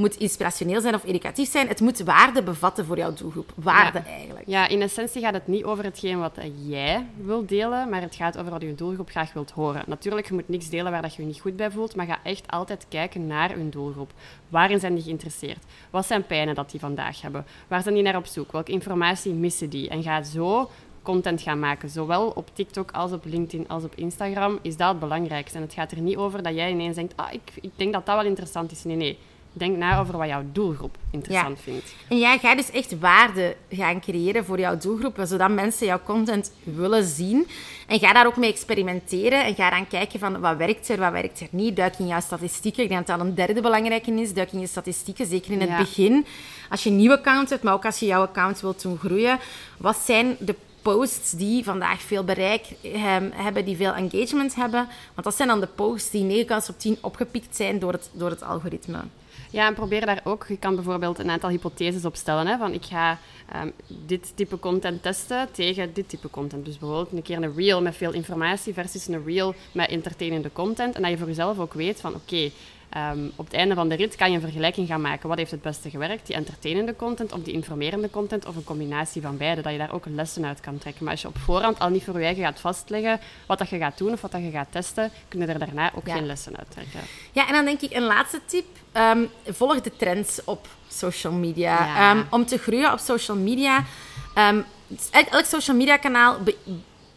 moet 0.00 0.16
inspirationeel 0.16 0.80
zijn 0.80 0.94
of 0.94 1.04
educatief 1.04 1.50
zijn. 1.50 1.68
Het 1.68 1.80
moet 1.80 1.98
waarde 2.00 2.42
bevatten 2.42 2.84
voor 2.86 2.96
jouw 2.96 3.12
doelgroep. 3.12 3.52
Waarde 3.54 3.98
Ja. 3.98 4.04
eigenlijk. 4.04 4.46
Ja, 4.46 4.68
in 4.68 4.82
essentie 4.82 5.20
gaat 5.22 5.32
het 5.34 5.46
niet 5.46 5.64
over 5.64 5.84
hetgeen 5.84 6.18
wat 6.18 6.38
jij 6.66 7.06
wilt 7.24 7.48
delen, 7.48 7.88
maar 7.88 8.00
het 8.00 8.14
gaat 8.14 8.38
over 8.38 8.50
wat 8.50 8.62
je 8.62 8.74
doelgroep 8.74 9.10
graag 9.10 9.32
wilt 9.32 9.50
horen. 9.50 9.82
Natuurlijk, 9.86 10.26
je 10.28 10.34
moet 10.34 10.48
niks 10.48 10.68
delen 10.68 10.92
waar 10.92 11.02
dat 11.02 11.14
je 11.14 11.22
je 11.22 11.28
niet 11.28 11.40
goed 11.40 11.56
bij 11.56 11.70
voelt, 11.70 11.94
maar 11.96 12.06
ga 12.06 12.18
echt 12.22 12.50
altijd 12.50 12.86
kijken 12.88 13.26
naar 13.26 13.58
je 13.58 13.68
doelgroep. 13.68 14.10
Waarin 14.48 14.80
zijn 14.80 14.94
die 14.94 15.02
geïnteresseerd? 15.02 15.64
Wat 15.90 16.06
zijn 16.06 16.26
pijnen 16.26 16.54
dat 16.54 16.70
die 16.70 16.80
vandaag 16.80 17.20
hebben? 17.20 17.44
Waar 17.68 17.82
zijn 17.82 17.94
die 17.94 18.02
naar 18.04 18.16
op 18.16 18.26
zoek? 18.26 18.52
Welke 18.52 18.72
informatie 18.72 19.32
missen 19.32 19.70
die? 19.70 19.88
En 19.88 20.02
ga 20.02 20.22
zo 20.22 20.70
content 21.02 21.40
gaan 21.42 21.58
maken, 21.58 21.88
zowel 21.90 22.28
op 22.28 22.50
TikTok 22.52 22.90
als 22.90 23.12
op 23.12 23.24
LinkedIn 23.24 23.68
als 23.68 23.84
op 23.84 23.94
Instagram, 23.94 24.58
is 24.62 24.76
dat 24.76 24.88
het 24.88 24.98
belangrijkste. 24.98 25.56
En 25.56 25.62
het 25.64 25.72
gaat 25.72 25.90
er 25.92 26.00
niet 26.00 26.16
over 26.16 26.42
dat 26.42 26.54
jij 26.54 26.70
ineens 26.70 26.96
denkt, 26.96 27.12
ah, 27.16 27.32
ik, 27.32 27.40
ik 27.60 27.70
denk 27.76 27.92
dat 27.92 28.06
dat 28.06 28.16
wel 28.16 28.24
interessant 28.24 28.70
is. 28.72 28.84
Nee, 28.84 28.96
nee. 28.96 29.18
Denk 29.52 29.76
na 29.76 29.98
over 30.00 30.16
wat 30.18 30.28
jouw 30.28 30.42
doelgroep 30.52 30.96
interessant 31.10 31.58
vindt. 31.60 31.94
En 32.08 32.18
jij 32.18 32.38
gaat 32.38 32.56
dus 32.56 32.70
echt 32.70 32.98
waarde 32.98 33.56
gaan 33.70 34.00
creëren 34.00 34.44
voor 34.44 34.58
jouw 34.58 34.76
doelgroep, 34.78 35.18
zodat 35.24 35.50
mensen 35.50 35.86
jouw 35.86 36.00
content 36.04 36.52
willen 36.62 37.04
zien. 37.04 37.46
En 37.86 37.98
ga 37.98 38.12
daar 38.12 38.26
ook 38.26 38.36
mee 38.36 38.50
experimenteren 38.52 39.44
en 39.44 39.54
ga 39.54 39.70
dan 39.70 39.88
kijken 39.88 40.18
van 40.18 40.40
wat 40.40 40.56
werkt 40.56 40.88
er, 40.88 40.98
wat 40.98 41.12
werkt 41.12 41.40
er 41.40 41.46
niet. 41.50 41.76
Duik 41.76 41.98
in 41.98 42.06
jouw 42.06 42.20
statistieken. 42.20 42.82
Ik 42.82 42.88
denk 42.88 43.06
dat 43.06 43.18
dat 43.18 43.26
een 43.26 43.34
derde 43.34 43.60
belangrijke 43.60 44.10
is. 44.12 44.32
Duik 44.34 44.52
in 44.52 44.60
je 44.60 44.66
statistieken, 44.66 45.26
zeker 45.26 45.52
in 45.52 45.60
het 45.60 45.68
Ja. 45.70 45.78
begin. 45.78 46.26
Als 46.70 46.82
je 46.82 46.90
een 46.90 46.96
nieuw 46.96 47.12
account 47.12 47.50
hebt, 47.50 47.62
maar 47.62 47.74
ook 47.74 47.84
als 47.84 47.98
je 47.98 48.06
jouw 48.06 48.22
account 48.22 48.60
wilt 48.60 48.82
doen 48.82 48.98
groeien. 48.98 49.38
Wat 49.78 49.96
zijn 49.96 50.36
de 50.38 50.54
posts 50.82 51.30
die 51.30 51.64
vandaag 51.64 52.00
veel 52.02 52.24
bereik 52.24 52.66
hebben, 53.32 53.64
die 53.64 53.76
veel 53.76 53.92
engagement 53.92 54.54
hebben? 54.54 54.88
Want 55.14 55.24
dat 55.26 55.36
zijn 55.36 55.48
dan 55.48 55.60
de 55.60 55.66
posts 55.66 56.10
die 56.10 56.22
9 56.22 56.46
kans 56.46 56.68
op 56.68 56.78
10 56.78 56.98
opgepikt 57.00 57.56
zijn 57.56 57.78
door 57.78 57.92
het, 57.92 58.10
door 58.12 58.30
het 58.30 58.42
algoritme. 58.42 58.98
Ja, 59.50 59.66
en 59.66 59.74
probeer 59.74 60.06
daar 60.06 60.20
ook. 60.24 60.46
Je 60.48 60.58
kan 60.58 60.74
bijvoorbeeld 60.74 61.18
een 61.18 61.30
aantal 61.30 61.50
hypotheses 61.50 62.04
opstellen. 62.04 62.46
Hè, 62.46 62.58
van 62.58 62.72
ik 62.72 62.84
ga 62.84 63.18
ehm, 63.52 63.70
dit 64.06 64.32
type 64.34 64.58
content 64.58 65.02
testen 65.02 65.48
tegen 65.52 65.92
dit 65.92 66.08
type 66.08 66.30
content. 66.30 66.64
Dus 66.64 66.78
bijvoorbeeld 66.78 67.12
een 67.12 67.22
keer 67.22 67.42
een 67.42 67.54
reel 67.54 67.82
met 67.82 67.96
veel 67.96 68.12
informatie 68.12 68.74
versus 68.74 69.08
een 69.08 69.24
reel 69.24 69.54
met 69.72 69.88
entertainende 69.88 70.52
content. 70.52 70.94
En 70.94 71.02
dat 71.02 71.10
je 71.10 71.18
voor 71.18 71.26
jezelf 71.26 71.58
ook 71.58 71.74
weet 71.74 72.00
van 72.00 72.14
oké, 72.14 72.50
ehm, 72.90 73.18
op 73.36 73.44
het 73.44 73.54
einde 73.54 73.74
van 73.74 73.88
de 73.88 73.94
rit 73.94 74.16
kan 74.16 74.28
je 74.30 74.34
een 74.34 74.42
vergelijking 74.42 74.86
gaan 74.88 75.00
maken. 75.00 75.28
Wat 75.28 75.38
heeft 75.38 75.50
het 75.50 75.62
beste 75.62 75.90
gewerkt? 75.90 76.26
Die 76.26 76.36
entertainende 76.36 76.96
content 76.96 77.32
of 77.32 77.42
die 77.42 77.52
informerende 77.54 78.10
content 78.10 78.46
of 78.46 78.56
een 78.56 78.64
combinatie 78.64 79.22
van 79.22 79.36
beide. 79.36 79.62
Dat 79.62 79.72
je 79.72 79.78
daar 79.78 79.92
ook 79.92 80.04
lessen 80.06 80.44
uit 80.46 80.60
kan 80.60 80.78
trekken. 80.78 81.02
Maar 81.04 81.12
als 81.12 81.22
je 81.22 81.28
op 81.28 81.38
voorhand 81.38 81.78
al 81.78 81.88
niet 81.88 82.04
voor 82.04 82.18
je 82.18 82.24
eigen 82.24 82.44
gaat 82.44 82.60
vastleggen 82.60 83.20
wat 83.46 83.58
dat 83.58 83.68
je 83.68 83.78
gaat 83.78 83.98
doen 83.98 84.12
of 84.12 84.20
wat 84.20 84.32
dat 84.32 84.42
je 84.42 84.50
gaat 84.50 84.68
testen, 84.70 85.10
kun 85.28 85.40
je 85.40 85.46
er 85.46 85.58
daarna 85.58 85.90
ook 85.94 86.06
Ja. 86.06 86.14
geen 86.14 86.26
lessen 86.26 86.56
uit 86.56 86.70
trekken. 86.70 87.00
Ja, 87.32 87.46
en 87.46 87.52
dan 87.52 87.64
denk 87.64 87.80
ik 87.80 87.92
een 87.94 88.02
laatste 88.02 88.40
tip. 88.46 88.66
Ehm, 88.92 89.18
volg 89.46 89.80
de 89.80 89.96
trends 89.96 90.40
op 90.44 90.68
social 90.88 91.32
media. 91.32 91.84
Ja. 91.84 92.10
Ehm, 92.10 92.22
om 92.30 92.46
te 92.46 92.58
groeien 92.58 92.92
op 92.92 92.98
social 92.98 93.36
media. 93.36 93.84
elk, 94.34 95.26
elk 95.30 95.44
social 95.44 95.76
media 95.76 95.96
kanaal 95.96 96.38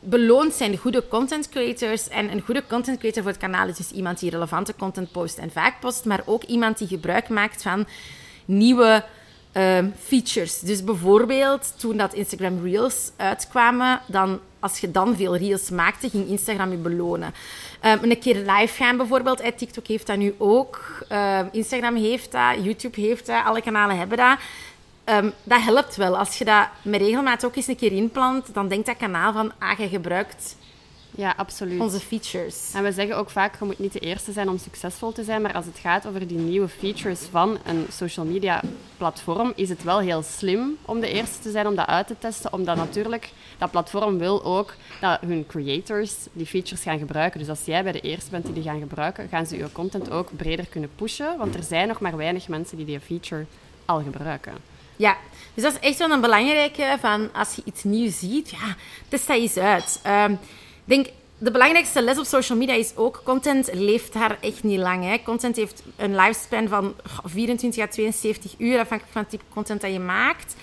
be- 0.03 0.17
beloont 0.17 0.53
zijn 0.53 0.77
goede 0.77 1.07
content 1.07 1.49
creators. 1.49 2.07
En 2.07 2.31
een 2.31 2.41
goede 2.41 2.63
content 2.67 2.99
creator 2.99 3.23
voor 3.23 3.31
het 3.31 3.41
kanaal 3.41 3.67
is 3.67 3.77
dus 3.77 3.91
iemand 3.91 4.19
die 4.19 4.29
relevante 4.29 4.75
content 4.75 5.11
post 5.11 5.37
en 5.37 5.51
vaak 5.51 5.79
post. 5.79 6.05
Maar 6.05 6.21
ook 6.25 6.43
iemand 6.43 6.77
die 6.77 6.87
gebruik 6.87 7.29
maakt 7.29 7.61
van 7.61 7.85
nieuwe 8.45 9.03
ehm, 9.51 9.89
features. 9.99 10.59
Dus 10.59 10.83
bijvoorbeeld 10.83 11.73
toen 11.79 11.97
dat 11.97 12.13
Instagram 12.13 12.63
Reels 12.63 13.11
uitkwamen, 13.17 14.01
dan, 14.07 14.39
als 14.59 14.79
je 14.79 14.91
dan 14.91 15.15
veel 15.15 15.35
Reels 15.37 15.69
maakte, 15.69 16.09
ging 16.09 16.27
Instagram 16.27 16.71
je 16.71 16.77
belonen. 16.77 17.33
Ehm, 17.79 18.03
een 18.03 18.19
keer 18.19 18.35
live 18.35 18.83
gaan 18.83 18.97
bijvoorbeeld. 18.97 19.57
TikTok 19.57 19.87
heeft 19.87 20.07
dat 20.07 20.17
nu 20.17 20.35
ook. 20.37 21.03
Ehm, 21.07 21.45
Instagram 21.51 21.95
heeft 21.95 22.31
dat. 22.31 22.63
YouTube 22.63 23.01
heeft 23.01 23.25
dat. 23.25 23.45
Alle 23.45 23.61
kanalen 23.61 23.97
hebben 23.97 24.17
dat. 24.17 24.37
Ehm, 25.03 25.29
dat 25.43 25.61
helpt 25.61 25.95
wel. 25.95 26.17
Als 26.17 26.37
je 26.37 26.45
dat 26.45 26.67
met 26.81 27.01
regelmaat 27.01 27.45
ook 27.45 27.55
eens 27.55 27.67
een 27.67 27.75
keer 27.75 27.91
inplant, 27.91 28.53
dan 28.53 28.67
denkt 28.67 28.85
dat 28.85 28.97
kanaal 28.97 29.33
van, 29.33 29.51
ah, 29.59 29.77
je 29.79 29.87
gebruikt 29.87 30.55
Ja, 31.15 31.33
absoluut. 31.37 31.79
onze 31.79 31.99
features. 31.99 32.71
En 32.73 32.83
we 32.83 32.91
zeggen 32.91 33.17
ook 33.17 33.29
vaak, 33.29 33.59
je 33.59 33.65
moet 33.65 33.79
niet 33.79 33.93
de 33.93 33.99
eerste 33.99 34.31
zijn 34.31 34.49
om 34.49 34.57
succesvol 34.57 35.11
te 35.11 35.23
zijn, 35.23 35.41
maar 35.41 35.53
als 35.53 35.65
het 35.65 35.77
gaat 35.77 36.07
over 36.07 36.27
die 36.27 36.37
nieuwe 36.37 36.67
features 36.67 37.19
van 37.31 37.57
een 37.65 37.85
social 37.91 38.25
media 38.25 38.61
platform, 38.97 39.53
is 39.55 39.69
het 39.69 39.83
wel 39.83 39.99
heel 39.99 40.21
slim 40.23 40.77
om 40.85 40.99
de 40.99 41.07
eerste 41.07 41.39
te 41.39 41.51
zijn 41.51 41.67
om 41.67 41.75
dat 41.75 41.87
uit 41.87 42.07
te 42.07 42.15
testen, 42.19 42.53
omdat 42.53 42.75
natuurlijk 42.75 43.31
dat 43.57 43.71
platform 43.71 44.17
wil 44.17 44.43
ook 44.43 44.75
dat 44.99 45.19
hun 45.21 45.45
creators 45.47 46.13
die 46.33 46.45
features 46.45 46.81
gaan 46.83 46.99
gebruiken. 46.99 47.39
Dus 47.39 47.49
als 47.49 47.65
jij 47.65 47.83
bij 47.83 47.91
de 47.91 48.01
eerste 48.01 48.29
bent 48.29 48.45
die 48.45 48.53
die 48.53 48.63
gaan 48.63 48.79
gebruiken, 48.79 49.27
gaan 49.29 49.45
ze 49.45 49.57
je 49.57 49.71
content 49.71 50.11
ook 50.11 50.29
breder 50.35 50.65
kunnen 50.65 50.89
pushen, 50.95 51.37
want 51.37 51.55
er 51.55 51.63
zijn 51.63 51.87
nog 51.87 51.99
maar 51.99 52.17
weinig 52.17 52.47
mensen 52.47 52.77
die 52.77 52.85
die 52.85 52.99
feature 52.99 53.45
al 53.85 54.01
gebruiken. 54.01 54.53
Ja, 54.95 55.17
dus 55.53 55.63
dat 55.63 55.73
is 55.73 55.79
echt 55.79 55.97
wel 55.97 56.11
een 56.11 56.21
belangrijke 56.21 56.97
van 56.99 57.29
als 57.33 57.55
je 57.55 57.61
iets 57.65 57.83
nieuws 57.83 58.19
ziet, 58.19 58.49
ja, 58.49 58.75
test 59.07 59.27
dat 59.27 59.37
eens 59.37 59.57
uit. 59.57 59.99
Ehm, 60.03 60.35
denk, 60.85 61.07
de 61.37 61.51
belangrijkste 61.51 62.01
les 62.01 62.17
op 62.17 62.25
social 62.25 62.57
media 62.57 62.75
is 62.75 62.95
ook, 62.95 63.21
content 63.23 63.69
leeft 63.73 64.13
daar 64.13 64.37
echt 64.41 64.63
niet 64.63 64.79
lang. 64.79 65.03
Hè. 65.03 65.17
Content 65.23 65.55
heeft 65.55 65.83
een 65.95 66.15
lifespan 66.15 66.67
van 66.67 66.95
goh, 67.13 67.25
24 67.25 67.83
à 67.83 67.87
72 67.87 68.55
uur, 68.57 68.79
afhankelijk 68.79 69.13
van 69.13 69.21
het 69.21 69.29
type 69.29 69.43
content 69.49 69.81
dat 69.81 69.91
je 69.91 69.99
maakt. 69.99 70.55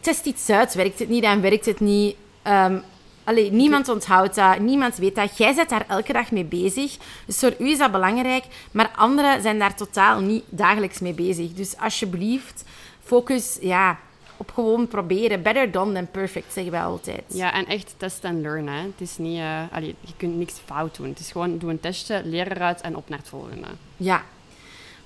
Test 0.00 0.26
iets 0.26 0.50
uit. 0.50 0.74
Werkt 0.74 0.98
het 0.98 1.08
niet, 1.08 1.22
dan 1.22 1.40
werkt 1.40 1.66
het 1.66 1.80
niet. 1.80 2.16
Ehm, 2.42 2.78
allee, 3.26 3.52
niemand 3.52 3.88
onthoudt 3.88 4.34
dat, 4.34 4.58
niemand 4.58 4.96
weet 4.96 5.14
dat. 5.14 5.36
Jij 5.36 5.54
bent 5.54 5.68
daar 5.68 5.84
elke 5.88 6.12
dag 6.12 6.30
mee 6.30 6.44
bezig. 6.44 6.96
Dus 7.26 7.38
voor 7.38 7.54
u 7.58 7.70
is 7.70 7.78
dat 7.78 7.92
belangrijk, 7.92 8.44
maar 8.70 8.90
anderen 8.96 9.42
zijn 9.42 9.58
daar 9.58 9.74
totaal 9.74 10.20
niet 10.20 10.44
dagelijks 10.48 10.98
mee 10.98 11.14
bezig. 11.14 11.52
Dus 11.52 11.76
alsjeblieft, 11.76 12.64
focus 13.02 13.58
ja, 13.60 13.98
op 14.36 14.50
gewoon 14.52 14.88
proberen. 14.88 15.42
Better 15.42 15.70
done 15.70 15.92
than 15.92 16.10
perfect, 16.10 16.52
zeggen 16.52 16.72
wij 16.72 16.82
altijd. 16.82 17.24
Ja, 17.26 17.52
en 17.52 17.66
echt 17.66 17.94
test 17.96 18.24
en 18.24 18.40
learn. 18.40 18.68
Hè. 18.68 18.80
Het 18.80 19.00
is 19.00 19.18
niet, 19.18 19.38
eh, 19.38 19.62
allee, 19.72 19.94
je 20.00 20.12
kunt 20.16 20.36
niks 20.36 20.54
fout 20.64 20.96
doen. 20.96 21.08
Het 21.08 21.18
is 21.18 21.32
gewoon 21.32 21.58
doe 21.58 21.70
een 21.70 21.80
testje, 21.80 22.22
leer 22.24 22.52
eruit 22.52 22.80
en 22.80 22.96
op 22.96 23.08
naar 23.08 23.18
het 23.18 23.28
volgende. 23.28 23.66
Ja. 23.96 24.24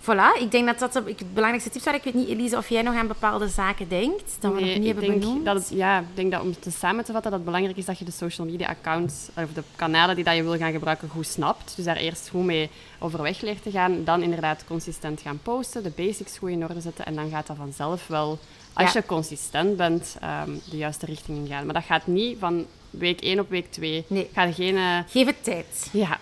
Voilà, 0.02 0.40
ik 0.40 0.50
denk 0.50 0.66
dat 0.66 0.78
dat 0.78 0.92
de 0.92 1.14
belangrijkste 1.32 1.70
tips 1.70 1.84
waren. 1.84 1.98
Ik 2.00 2.04
weet 2.12 2.14
niet, 2.14 2.28
Elise, 2.28 2.56
of 2.56 2.68
jij 2.68 2.82
nog 2.82 2.94
aan 2.94 3.06
bepaalde 3.06 3.48
zaken 3.48 3.88
denkt, 3.88 4.36
dat 4.40 4.52
we 4.54 4.60
nog 4.60 4.74
niet 4.76 4.84
hebben 4.86 5.04
denk 5.04 5.20
benoemd. 5.20 5.44
dat 5.44 5.54
het, 5.54 5.68
ja, 5.70 5.98
ik 5.98 6.04
denk 6.14 6.30
dat 6.32 6.40
om 6.42 6.54
het 6.60 6.74
samen 6.74 7.04
te 7.04 7.12
vatten, 7.12 7.30
dat 7.30 7.40
het 7.40 7.44
belangrijk 7.48 7.76
is 7.78 7.84
dat 7.84 7.98
je 7.98 8.04
de 8.04 8.10
social 8.10 8.46
media 8.46 8.68
accounts, 8.68 9.28
of 9.36 9.52
de 9.54 9.62
kanalen 9.76 10.14
die 10.14 10.24
dat 10.24 10.34
je 10.36 10.42
wil 10.42 10.56
gaan 10.56 10.72
gebruiken, 10.72 11.08
goed 11.08 11.26
snapt. 11.26 11.72
Dus 11.76 11.84
daar 11.84 11.96
eerst 11.96 12.28
goed 12.28 12.44
mee 12.44 12.70
overweg 12.98 13.40
leert 13.40 13.62
te 13.62 13.70
gaan. 13.70 14.04
Dan 14.04 14.22
inderdaad 14.22 14.64
consistent 14.66 15.20
gaan 15.20 15.40
posten, 15.42 15.82
de 15.82 15.92
basics 15.96 16.38
goed 16.38 16.50
in 16.50 16.62
orde 16.62 16.80
zetten. 16.80 17.06
En 17.06 17.14
dan 17.14 17.30
gaat 17.30 17.46
dat 17.46 17.56
vanzelf 17.56 18.06
wel, 18.06 18.38
als 18.72 18.92
Ja. 18.92 19.00
je 19.00 19.06
consistent 19.06 19.76
bent, 19.76 20.16
ehm, 20.20 20.50
de 20.70 20.76
juiste 20.76 21.06
richting 21.06 21.38
in 21.38 21.46
gaan. 21.46 21.64
Maar 21.64 21.74
dat 21.74 21.84
gaat 21.84 22.06
niet 22.06 22.36
van 22.38 22.66
week 22.90 23.20
1 23.22 23.38
op 23.40 23.50
week 23.50 23.70
2. 23.72 24.04
Nee. 24.06 24.28
Ga 24.32 24.46
er 24.46 24.52
geen... 24.54 24.76
eh, 24.76 24.98
Geef 25.08 25.26
het 25.26 25.44
tijd. 25.44 25.88
ja, 25.92 26.18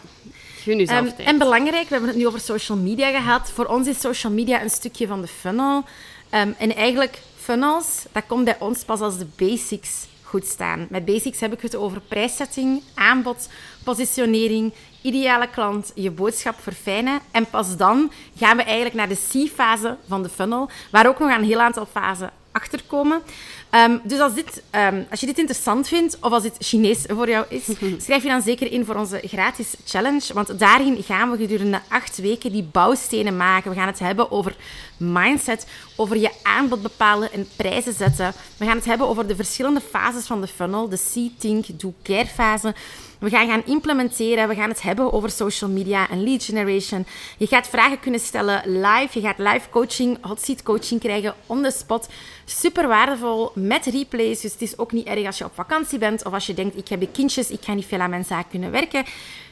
gun 0.69 0.79
jezelf 0.79 1.07
Ehm, 1.19 1.27
en 1.27 1.39
belangrijk, 1.39 1.83
we 1.89 1.95
hebben 1.95 2.09
het 2.09 2.19
nu 2.19 2.27
over 2.27 2.41
social 2.41 2.79
media 2.79 3.11
gehad. 3.11 3.51
Voor 3.51 3.65
ons 3.65 3.87
is 3.87 4.01
social 4.01 4.33
media 4.33 4.63
een 4.63 4.71
stukje 4.71 5.07
van 5.07 5.21
de 5.21 5.27
funnel. 5.27 5.85
Ehm, 6.31 6.51
en 6.59 6.75
eigenlijk, 6.75 7.19
funnels, 7.37 8.05
dat 8.13 8.23
komt 8.27 8.45
bij 8.45 8.57
ons 8.59 8.85
pas 8.85 9.01
als 9.01 9.19
de 9.19 9.27
basics 9.37 10.07
goed 10.23 10.47
staan. 10.47 10.87
Met 10.91 11.05
basics 11.05 11.41
heb 11.41 11.53
ik 11.53 11.61
het 11.61 11.77
over 11.77 12.01
prijszetting, 12.01 12.83
aanbod, 12.95 13.49
positionering, 13.85 14.73
ideale 15.03 15.49
klant, 15.49 15.93
je 15.95 16.11
boodschap 16.11 16.55
verfijnen. 16.61 17.21
En 17.31 17.47
pas 17.47 17.77
dan 17.77 18.13
gaan 18.37 18.57
we 18.57 18.63
eigenlijk 18.63 18.95
naar 18.95 19.09
de 19.09 19.47
C-fase 19.49 19.97
van 20.09 20.23
de 20.23 20.29
funnel, 20.29 20.71
waar 20.91 21.07
ook 21.09 21.19
nog 21.19 21.37
een 21.37 21.45
heel 21.45 21.61
aantal 21.61 21.87
fasen 21.87 22.31
achterkomen. 22.53 23.23
Ehm, 23.71 23.99
dus 24.03 24.19
als, 24.19 24.35
dit, 24.35 24.63
ehm, 24.71 25.03
als 25.11 25.21
je 25.21 25.27
dit 25.27 25.39
interessant 25.39 25.89
vindt 25.89 26.17
of 26.21 26.33
als 26.33 26.43
dit 26.43 26.57
Chinees 26.59 27.05
voor 27.07 27.29
jou 27.29 27.47
is, 27.49 27.65
schrijf 28.05 28.23
je 28.23 28.29
dan 28.29 28.43
zeker 28.43 28.73
in 28.73 28.85
voor 28.85 28.95
onze 28.95 29.21
gratis 29.25 29.75
challenge. 29.85 30.35
Want 30.35 30.59
daarin 30.59 31.03
gaan 31.03 31.31
we 31.31 31.37
gedurende 31.37 31.81
acht 31.89 32.19
weken 32.19 32.53
die 32.53 32.63
bouwstenen 32.63 33.37
maken. 33.37 33.71
We 33.71 33.77
gaan 33.77 33.87
het 33.87 33.99
hebben 33.99 34.31
over 34.31 34.57
mindset, 34.97 35.67
over 35.97 36.17
je 36.17 36.31
aanbod 36.43 36.83
bepalen 36.83 37.33
en 37.33 37.49
prijzen 37.57 37.95
zetten. 37.95 38.33
We 38.57 38.65
gaan 38.65 38.77
het 38.77 38.85
hebben 38.85 39.09
over 39.09 39.27
de 39.27 39.37
verschillende 39.37 39.81
fases 39.81 40.27
van 40.27 40.41
de 40.41 40.47
funnel, 40.47 40.89
de 40.89 40.97
See, 40.97 41.35
Think, 41.39 41.81
Do, 41.81 41.95
Care 42.03 42.27
fase. 42.27 42.75
We 43.19 43.31
gaan 43.31 43.49
gaan 43.49 43.63
implementeren. 43.65 44.49
We 44.49 44.55
gaan 44.55 44.69
het 44.69 44.83
hebben 44.83 45.13
over 45.13 45.31
social 45.31 45.71
media 45.71 46.11
en 46.11 46.23
lead 46.23 46.45
generation. 46.45 47.07
Je 47.39 47.47
gaat 47.47 47.69
vragen 47.69 48.01
kunnen 48.01 48.21
stellen 48.21 48.63
live. 48.67 49.09
Je 49.13 49.21
gaat 49.21 49.39
live 49.39 49.69
coaching, 49.71 50.19
hot 50.21 50.41
seat 50.41 50.63
coaching 50.63 51.01
krijgen 51.01 51.35
on 51.47 51.63
the 51.63 51.71
spot. 51.71 52.09
Super 52.45 52.89
waardevol 52.89 53.51
met 53.55 53.87
replays. 53.87 54.41
Dus 54.41 54.53
het 54.53 54.63
is 54.63 54.79
ook 54.79 54.93
niet 54.93 55.07
erg 55.07 55.27
als 55.27 55.39
je 55.39 55.45
op 55.45 55.55
vakantie 55.55 55.99
bent 55.99 56.25
of 56.25 56.33
als 56.33 56.47
je 56.47 56.55
denkt: 56.55 56.77
ik 56.77 56.89
heb 56.89 57.01
de 57.01 57.11
kindjes, 57.11 57.51
ik 57.51 57.65
ga 57.65 57.75
niet 57.75 57.87
veel 57.87 58.01
aan 58.01 58.11
mijn 58.11 58.25
zaak 58.25 58.51
kunnen 58.51 58.71
werken. 58.71 59.05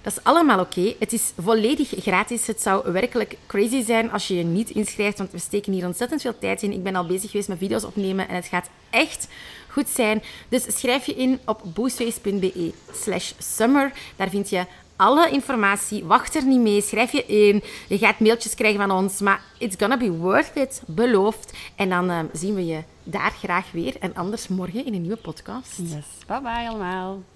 Dat 0.02 0.12
is 0.12 0.24
allemaal 0.24 0.60
oké. 0.60 0.94
Het 0.98 1.12
is 1.12 1.32
volledig 1.40 1.92
gratis. 1.96 2.46
Het 2.46 2.62
zou 2.62 2.92
werkelijk 2.92 3.36
crazy 3.46 3.84
zijn 3.84 4.12
als 4.12 4.28
je 4.28 4.36
je 4.36 4.44
niet 4.44 4.70
inschrijft, 4.70 5.18
want 5.18 5.30
we 5.30 5.38
steken 5.38 5.72
hier 5.72 5.86
ontzettend 5.86 6.20
veel 6.20 6.38
tijd 6.38 6.62
in. 6.62 6.72
Ik 6.72 6.82
ben 6.82 6.96
al 6.96 7.06
bezig 7.06 7.30
geweest 7.30 7.48
met 7.48 7.58
video's 7.58 7.84
opnemen 7.84 8.28
en 8.28 8.34
het 8.34 8.46
gaat 8.46 8.68
echt 8.90 9.28
goed 9.76 9.88
zijn. 9.88 10.22
Dus 10.48 10.78
schrijf 10.78 11.06
je 11.06 11.14
in 11.14 11.38
op 11.44 11.60
boostways.be 11.64 12.72
slash 12.92 13.32
summer. 13.38 13.92
Daar 14.16 14.28
vind 14.28 14.48
je 14.50 14.64
alle 14.96 15.30
informatie. 15.30 16.04
Wacht 16.04 16.34
er 16.34 16.44
niet 16.44 16.60
mee. 16.60 16.80
Schrijf 16.80 17.12
je 17.12 17.26
in. 17.26 17.62
Je 17.88 17.98
gaat 17.98 18.20
mailtjes 18.20 18.54
krijgen 18.54 18.80
van 18.80 18.90
ons. 18.90 19.20
Maar 19.20 19.40
it's 19.58 19.76
gonna 19.78 19.96
be 19.96 20.10
worth 20.10 20.50
it. 20.54 20.82
Beloofd. 20.86 21.52
En 21.76 21.88
dan 21.88 22.10
uh, 22.10 22.18
zien 22.32 22.54
we 22.54 22.66
je 22.66 22.82
daar 23.02 23.32
graag 23.32 23.72
weer. 23.72 23.96
En 24.00 24.14
anders 24.14 24.48
morgen 24.48 24.86
in 24.86 24.94
een 24.94 25.00
nieuwe 25.00 25.16
podcast. 25.16 25.76
Yes. 25.76 26.06
Bye 26.26 26.40
bye 26.40 26.68
allemaal. 26.68 27.35